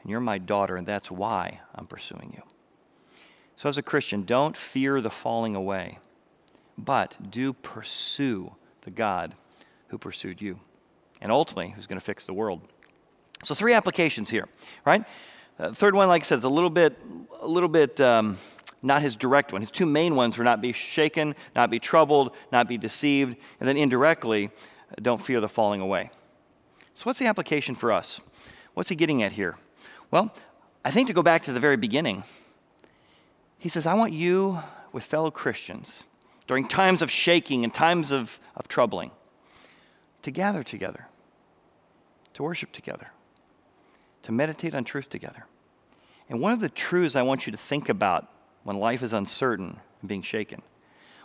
and 0.00 0.10
you're 0.10 0.20
my 0.20 0.38
daughter, 0.38 0.76
and 0.76 0.86
that's 0.86 1.10
why 1.10 1.60
I'm 1.74 1.86
pursuing 1.86 2.32
you. 2.36 2.42
So, 3.56 3.68
as 3.68 3.78
a 3.78 3.82
Christian, 3.82 4.24
don't 4.24 4.56
fear 4.56 5.00
the 5.00 5.10
falling 5.10 5.56
away, 5.56 5.98
but 6.76 7.16
do 7.30 7.52
pursue 7.52 8.52
the 8.82 8.92
God 8.92 9.34
who 9.88 9.98
pursued 9.98 10.40
you 10.40 10.60
and 11.20 11.32
ultimately 11.32 11.70
who's 11.70 11.86
going 11.86 11.98
to 11.98 12.04
fix 12.04 12.26
the 12.26 12.32
world. 12.32 12.60
So, 13.42 13.54
three 13.54 13.72
applications 13.72 14.30
here, 14.30 14.48
right? 14.84 15.06
Uh, 15.58 15.72
third 15.72 15.94
one, 15.94 16.08
like 16.08 16.22
I 16.22 16.24
said, 16.24 16.38
is 16.38 16.44
a 16.44 16.48
little 16.48 16.70
bit, 16.70 16.96
a 17.40 17.46
little 17.46 17.68
bit 17.68 18.00
um, 18.00 18.38
not 18.82 19.02
his 19.02 19.16
direct 19.16 19.52
one. 19.52 19.60
His 19.60 19.70
two 19.70 19.86
main 19.86 20.14
ones 20.14 20.38
were 20.38 20.44
not 20.44 20.60
be 20.60 20.72
shaken, 20.72 21.34
not 21.54 21.70
be 21.70 21.78
troubled, 21.78 22.34
not 22.52 22.68
be 22.68 22.78
deceived, 22.78 23.36
and 23.60 23.68
then 23.68 23.76
indirectly, 23.76 24.50
don't 25.00 25.22
fear 25.22 25.40
the 25.40 25.48
falling 25.48 25.80
away. 25.80 26.10
So, 26.94 27.04
what's 27.04 27.18
the 27.18 27.26
application 27.26 27.74
for 27.74 27.92
us? 27.92 28.20
What's 28.74 28.88
he 28.88 28.96
getting 28.96 29.22
at 29.22 29.32
here? 29.32 29.56
Well, 30.10 30.34
I 30.84 30.90
think 30.90 31.08
to 31.08 31.12
go 31.12 31.22
back 31.22 31.42
to 31.44 31.52
the 31.52 31.60
very 31.60 31.76
beginning, 31.76 32.24
he 33.58 33.68
says, 33.68 33.86
I 33.86 33.94
want 33.94 34.12
you 34.12 34.60
with 34.92 35.04
fellow 35.04 35.30
Christians 35.30 36.04
during 36.46 36.66
times 36.66 37.02
of 37.02 37.10
shaking 37.10 37.62
and 37.62 37.74
times 37.74 38.10
of, 38.10 38.40
of 38.56 38.68
troubling 38.68 39.10
to 40.28 40.32
gather 40.32 40.62
together, 40.62 41.06
to 42.34 42.42
worship 42.42 42.70
together, 42.70 43.12
to 44.20 44.30
meditate 44.30 44.74
on 44.74 44.84
truth 44.84 45.08
together. 45.08 45.46
And 46.28 46.38
one 46.38 46.52
of 46.52 46.60
the 46.60 46.68
truths 46.68 47.16
I 47.16 47.22
want 47.22 47.46
you 47.46 47.50
to 47.50 47.56
think 47.56 47.88
about 47.88 48.30
when 48.62 48.76
life 48.76 49.02
is 49.02 49.14
uncertain 49.14 49.80
and 50.02 50.08
being 50.08 50.20
shaken. 50.20 50.60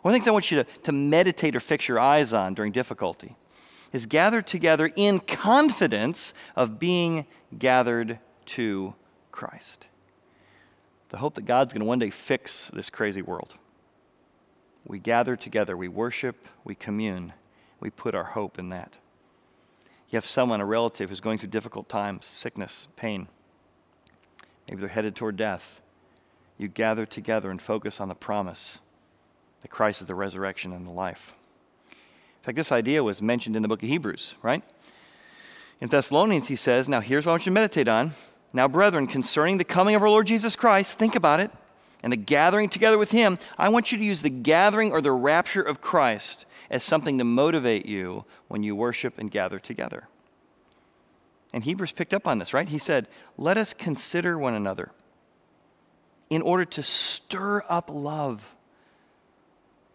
One 0.04 0.14
of 0.14 0.16
the 0.16 0.20
things 0.20 0.30
I 0.30 0.32
want 0.32 0.52
you 0.52 0.64
to, 0.64 0.70
to 0.84 0.94
meditate 0.94 1.54
or 1.54 1.60
fix 1.60 1.90
your 1.90 2.00
eyes 2.00 2.32
on 2.32 2.54
during 2.54 2.72
difficulty 2.72 3.36
is 3.92 4.06
gather 4.06 4.42
together 4.42 4.90
in 4.96 5.20
confidence 5.20 6.34
of 6.56 6.80
being 6.80 7.26
gathered 7.60 8.20
to 8.46 8.96
Christ. 9.34 9.90
The 11.10 11.18
hope 11.18 11.36
that 11.36 11.44
God's 11.44 11.74
going 11.74 11.82
to 11.82 11.86
one 11.86 12.00
day 12.00 12.10
fix 12.10 12.72
this 12.74 12.90
crazy 12.90 13.22
world. 13.22 13.56
We 14.86 14.98
gather 14.98 15.36
together, 15.36 15.76
we 15.76 15.90
worship, 15.90 16.48
we 16.64 16.74
commune, 16.74 17.34
we 17.84 17.90
put 17.90 18.16
our 18.16 18.24
hope 18.24 18.58
in 18.58 18.70
that. 18.70 18.98
You 20.10 20.18
have 20.18 20.26
someone, 20.26 20.62
a 20.62 20.66
relative, 20.66 21.10
who's 21.10 21.20
going 21.20 21.38
through 21.38 21.50
difficult 21.50 21.90
times, 21.90 22.26
sickness, 22.26 22.88
pain. 22.96 23.28
Maybe 24.68 24.80
they're 24.80 24.90
headed 24.90 25.16
toward 25.16 25.38
death 25.38 25.82
you 26.58 26.68
gather 26.68 27.06
together 27.06 27.52
and 27.52 27.62
focus 27.62 28.00
on 28.00 28.08
the 28.08 28.16
promise 28.16 28.80
that 29.62 29.70
Christ 29.70 30.02
is 30.02 30.08
the 30.08 30.16
resurrection 30.16 30.72
and 30.72 30.88
the 30.88 30.92
life. 30.92 31.36
In 31.90 32.44
fact, 32.44 32.56
this 32.56 32.72
idea 32.72 33.04
was 33.04 33.22
mentioned 33.22 33.56
in 33.56 33.62
the 33.62 33.68
book 33.68 33.84
of 33.84 33.90
Hebrews, 33.90 34.36
right? 34.42 34.64
In 35.82 35.90
Thessalonians, 35.90 36.48
he 36.48 36.56
says, 36.56 36.88
Now 36.88 37.00
here's 37.00 37.26
what 37.26 37.32
I 37.32 37.34
want 37.34 37.46
you 37.46 37.52
to 37.52 37.56
meditate 37.56 37.88
on. 37.88 38.12
Now, 38.54 38.68
brethren, 38.68 39.08
concerning 39.08 39.58
the 39.58 39.64
coming 39.64 39.96
of 39.96 40.02
our 40.02 40.10
Lord 40.10 40.28
Jesus 40.28 40.56
Christ, 40.56 41.00
think 41.00 41.16
about 41.16 41.40
it, 41.40 41.52
and 42.04 42.14
the 42.14 42.18
gathering 42.18 42.70
together 42.70 42.98
with 42.98 43.12
him, 43.12 43.40
I 43.58 43.70
want 43.70 43.92
you 43.92 43.98
to 43.98 44.04
use 44.04 44.22
the 44.22 44.30
gathering 44.30 44.92
or 44.92 45.02
the 45.02 45.12
rapture 45.12 45.62
of 45.62 45.82
Christ 45.82 46.46
as 46.74 46.84
something 46.84 47.18
to 47.20 47.24
motivate 47.24 47.86
you 47.86 48.26
when 48.50 48.64
you 48.64 48.76
worship 48.76 49.18
and 49.18 49.32
gather 49.32 49.60
together. 49.60 50.10
And 51.54 51.64
Hebrews 51.64 51.94
picked 51.94 52.14
up 52.14 52.28
on 52.28 52.40
this, 52.40 52.54
right? 52.54 52.68
He 52.68 52.80
said, 52.80 53.08
Let 53.38 53.58
us 53.58 53.74
consider 53.74 54.38
one 54.38 54.54
another 54.54 54.92
in 56.30 56.42
order 56.42 56.66
to 56.66 56.84
stir 56.84 57.64
up 57.70 57.90
love 57.90 58.56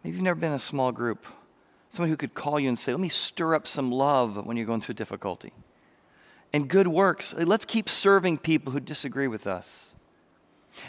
Maybe 0.02 0.16
you've 0.16 0.24
never 0.24 0.38
been 0.38 0.50
in 0.50 0.56
a 0.56 0.60
small 0.60 0.92
group. 0.92 1.26
Someone 1.88 2.10
who 2.10 2.16
could 2.16 2.34
call 2.34 2.60
you 2.60 2.68
and 2.68 2.78
say, 2.78 2.92
Let 2.92 3.00
me 3.00 3.08
stir 3.08 3.54
up 3.54 3.66
some 3.66 3.90
love 3.90 4.44
when 4.46 4.56
you're 4.56 4.66
going 4.66 4.80
through 4.80 4.94
difficulty. 4.94 5.52
And 6.52 6.68
good 6.68 6.88
works. 6.88 7.34
Let's 7.34 7.64
keep 7.64 7.88
serving 7.88 8.38
people 8.38 8.72
who 8.72 8.80
disagree 8.80 9.28
with 9.28 9.46
us. 9.46 9.94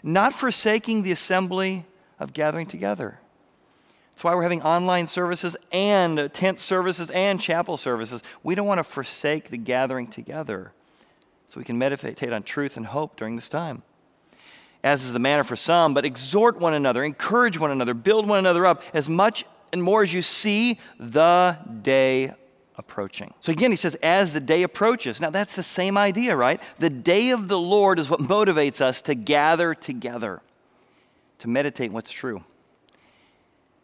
Not 0.04 0.34
forsaking 0.34 1.04
the 1.04 1.12
assembly 1.12 1.86
of 2.18 2.34
gathering 2.34 2.68
together. 2.68 3.20
That's 4.20 4.26
why 4.26 4.36
we're 4.36 4.44
having 4.44 4.64
online 4.64 5.08
services 5.08 5.56
and 5.72 6.30
tent 6.34 6.60
services 6.60 7.10
and 7.12 7.40
chapel 7.40 7.78
services. 7.78 8.22
We 8.44 8.54
don't 8.54 8.68
want 8.68 8.80
to 8.80 8.84
forsake 8.84 9.50
the 9.50 9.56
gathering 9.56 10.08
together 10.08 10.74
so 11.48 11.58
we 11.58 11.64
can 11.64 11.78
meditate 11.78 12.34
on 12.34 12.44
truth 12.44 12.76
and 12.76 12.86
hope 12.86 13.16
during 13.16 13.38
this 13.38 13.48
time. 13.48 13.82
As 14.84 15.06
is 15.06 15.14
the 15.14 15.20
manner 15.20 15.46
for 15.46 15.56
some, 15.56 15.94
but 15.94 16.04
exhort 16.04 16.60
one 16.60 16.74
another, 16.74 17.02
encourage 17.02 17.58
one 17.58 17.72
another, 17.72 17.94
build 17.94 18.28
one 18.28 18.40
another 18.40 18.66
up 18.66 18.84
as 18.94 19.08
much 19.08 19.46
and 19.72 19.82
more 19.82 20.04
as 20.04 20.14
you 20.14 20.22
see 20.22 20.82
the 21.00 21.58
day 21.82 22.34
approaching. 22.78 23.34
So 23.40 23.54
again, 23.54 23.72
he 23.72 23.78
says, 23.78 23.96
as 24.04 24.34
the 24.34 24.42
day 24.42 24.64
approaches. 24.64 25.22
Now 25.22 25.30
that's 25.30 25.56
the 25.56 25.64
same 25.64 25.98
idea, 25.98 26.36
right? 26.36 26.62
The 26.78 26.90
day 26.90 27.30
of 27.30 27.48
the 27.48 27.58
Lord 27.58 28.00
is 28.00 28.10
what 28.10 28.20
motivates 28.20 28.82
us 28.82 29.02
to 29.04 29.16
gather 29.16 29.74
together, 29.74 30.42
to 31.38 31.48
meditate 31.48 31.94
what's 31.94 32.12
true. 32.12 32.44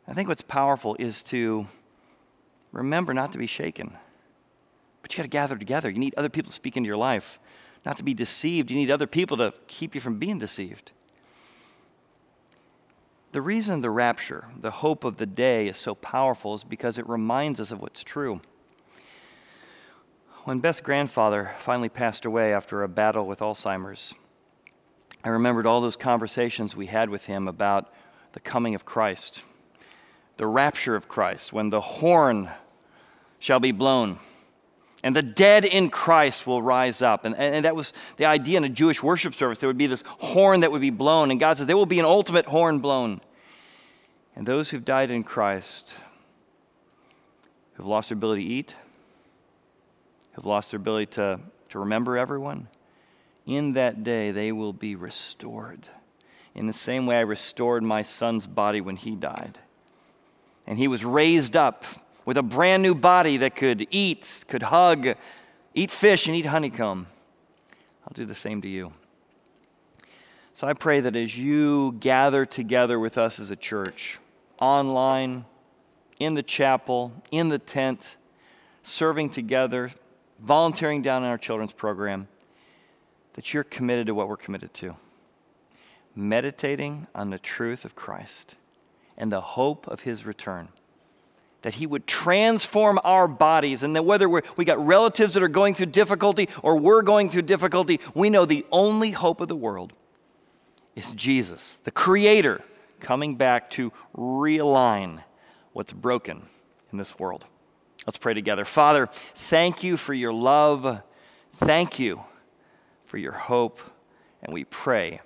I 0.08 0.14
think 0.14 0.28
what's 0.30 0.42
powerful 0.42 0.96
is 1.00 1.24
to 1.24 1.68
remember 2.72 3.14
not 3.14 3.32
to 3.32 3.38
be 3.38 3.48
shaken. 3.48 3.98
But 5.02 5.14
you 5.14 5.18
got 5.18 5.24
to 5.24 5.30
gather 5.30 5.58
together. 5.58 5.90
You 5.90 6.00
need 6.00 6.16
other 6.16 6.30
people 6.30 6.50
to 6.50 6.56
speak 6.56 6.78
into 6.78 6.88
your 6.88 6.98
life 6.98 7.40
not 7.86 7.98
to 7.98 8.04
be 8.04 8.14
deceived. 8.14 8.72
You 8.72 8.78
need 8.78 8.92
other 8.92 9.08
people 9.08 9.38
to 9.38 9.54
keep 9.68 9.94
you 9.94 10.02
from 10.02 10.18
being 10.18 10.40
deceived. 10.40 10.92
The 13.32 13.42
reason 13.42 13.82
the 13.82 13.90
rapture, 13.90 14.46
the 14.60 14.72
hope 14.72 15.04
of 15.04 15.18
the 15.18 15.26
day, 15.26 15.68
is 15.68 15.78
so 15.78 15.94
powerful 15.94 16.54
is 16.56 16.64
because 16.64 16.98
it 16.98 17.08
reminds 17.08 17.60
us 17.60 17.72
of 17.72 17.82
what's 17.82 18.04
true. 18.04 18.42
When 20.46 20.60
Beth's 20.60 20.82
grandfather 20.82 21.54
finally 21.60 21.90
passed 21.90 22.26
away 22.26 22.54
after 22.54 22.82
a 22.82 22.88
battle 22.88 23.28
with 23.28 23.40
Alzheimer's, 23.40 24.14
I 25.24 25.30
remembered 25.30 25.66
all 25.66 25.82
those 25.82 25.98
conversations 25.98 26.76
we 26.76 26.86
had 26.86 27.10
with 27.10 27.26
him 27.26 27.48
about 27.48 27.92
the 28.34 28.40
coming 28.40 28.74
of 28.74 28.86
Christ, 28.86 29.44
the 30.38 30.48
rapture 30.48 30.96
of 30.96 31.08
Christ, 31.08 31.54
when 31.54 31.70
the 31.70 31.82
horn 31.82 32.50
shall 33.40 33.60
be 33.60 33.72
blown 33.72 34.20
and 35.06 35.16
the 35.16 35.22
dead 35.22 35.66
in 35.66 35.92
Christ 35.92 36.48
will 36.48 36.64
rise 36.64 37.04
up. 37.04 37.26
And, 37.26 37.36
and, 37.36 37.64
that 37.64 37.76
was 37.76 37.94
the 38.18 38.26
idea 38.26 38.58
in 38.58 38.64
a 38.64 38.70
Jewish 38.70 39.04
worship 39.04 39.36
service. 39.36 39.60
There 39.60 39.70
would 39.70 39.78
be 39.78 39.86
this 39.86 40.04
horn 40.08 40.62
that 40.62 40.72
would 40.72 40.82
be 40.82 40.90
blown, 40.90 41.30
and 41.30 41.40
God 41.40 41.58
says 41.58 41.68
there 41.68 41.78
will 41.78 41.86
be 41.86 42.00
an 42.00 42.06
ultimate 42.06 42.48
horn 42.48 42.80
blown. 42.80 43.22
And 44.36 44.48
those 44.48 44.72
who've 44.72 44.84
died 44.84 45.12
in 45.12 45.24
Christ, 45.24 45.94
who've 47.74 47.86
lost 47.86 48.10
their 48.10 48.16
ability 48.16 48.46
to 48.46 48.50
eat, 48.50 48.76
who've 50.34 50.46
lost 50.48 50.72
their 50.72 50.80
ability 50.80 51.06
to, 51.12 51.40
to 51.70 51.80
remember 51.80 52.18
everyone, 52.18 52.68
in 53.46 53.74
that 53.74 54.04
day 54.04 54.32
they 54.32 54.52
will 54.52 54.74
be 54.74 54.96
restored. 54.96 55.88
In 56.56 56.66
the 56.66 56.74
same 56.74 57.06
way 57.06 57.18
I 57.18 57.22
restored 57.22 57.84
my 57.84 58.02
son's 58.02 58.48
body 58.48 58.82
when 58.82 58.96
he 58.96 59.16
died. 59.16 59.60
And 60.68 60.78
he 60.78 60.88
was 60.88 61.06
raised 61.06 61.56
up 61.56 61.86
with 62.26 62.38
a 62.38 62.44
brand 62.44 62.82
new 62.82 62.96
body 62.96 63.38
that 63.38 63.56
could 63.56 63.88
eat, 63.92 64.46
could 64.48 64.64
hug, 64.64 65.16
eat 65.74 65.92
fish, 65.92 66.28
and 66.28 66.36
eat 66.36 66.48
honeycomb. 66.48 67.08
I'll 68.04 68.14
do 68.14 68.26
the 68.26 68.36
same 68.36 68.62
to 68.62 68.68
you. 68.68 68.94
So 70.54 70.68
I 70.68 70.74
pray 70.74 71.02
that 71.02 71.16
as 71.16 71.38
you 71.38 71.96
gather 72.00 72.46
together 72.46 73.00
with 73.00 73.18
us 73.18 73.40
as 73.40 73.52
a 73.52 73.56
church, 73.56 74.20
online, 74.60 75.46
in 76.20 76.34
the 76.34 76.44
chapel, 76.44 77.12
in 77.30 77.50
the 77.50 77.60
tent, 77.60 78.16
serving 78.82 79.30
together, 79.30 79.92
volunteering 80.40 81.02
down 81.02 81.24
in 81.24 81.30
our 81.30 81.38
children's 81.38 81.74
program, 81.74 82.28
that 83.34 83.54
you're 83.54 83.64
committed 83.64 84.08
to 84.08 84.16
what 84.16 84.30
we're 84.30 84.38
committed 84.38 84.74
to. 84.76 84.96
Meditating 86.16 87.08
on 87.14 87.30
the 87.32 87.40
truth 87.40 87.84
of 87.84 87.96
Christ 87.96 88.56
and 89.18 89.32
the 89.32 89.42
hope 89.42 89.88
of 89.88 90.02
his 90.02 90.26
return 90.26 90.70
that 91.66 91.74
He 91.74 91.88
would 91.88 92.06
transform 92.06 93.00
our 93.04 93.28
bodies, 93.28 93.82
and 93.82 93.96
that 93.96 94.06
whether 94.06 94.30
we 94.30 94.66
got 94.66 94.86
relatives 94.86 95.34
that 95.34 95.42
are 95.42 95.48
going 95.48 95.74
through 95.74 95.88
difficulty 95.88 96.48
or 96.62 96.78
we're 96.78 97.02
going 97.02 97.28
through 97.28 97.42
difficulty, 97.42 98.00
we 98.14 98.30
know 98.30 98.46
the 98.46 98.64
only 98.72 99.10
hope 99.10 99.42
of 99.42 99.48
the 99.48 99.56
world 99.56 99.92
is 100.96 101.10
Jesus, 101.14 101.78
the 101.78 101.90
Creator, 101.90 102.64
coming 103.00 103.36
back 103.36 103.72
to 103.72 103.92
realign 104.16 105.24
what's 105.74 105.92
broken 105.92 106.44
in 106.92 107.00
this 107.00 107.18
world. 107.18 107.48
Let's 108.06 108.20
pray 108.20 108.36
together. 108.36 108.64
Father, 108.64 109.10
thank 109.34 109.82
you 109.82 109.98
for 109.98 110.14
your 110.14 110.34
love. 110.34 111.02
Thank 111.50 111.98
you 111.98 112.26
for 113.06 113.18
your 113.18 113.32
hope. 113.32 113.80
And 114.44 114.54
we 114.54 114.66
pray 114.66 115.22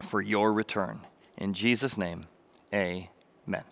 for 0.00 0.22
your 0.22 0.54
return. 0.54 1.00
In 1.36 1.52
Jesus' 1.52 1.98
name, 1.98 2.28
amen. 2.72 3.64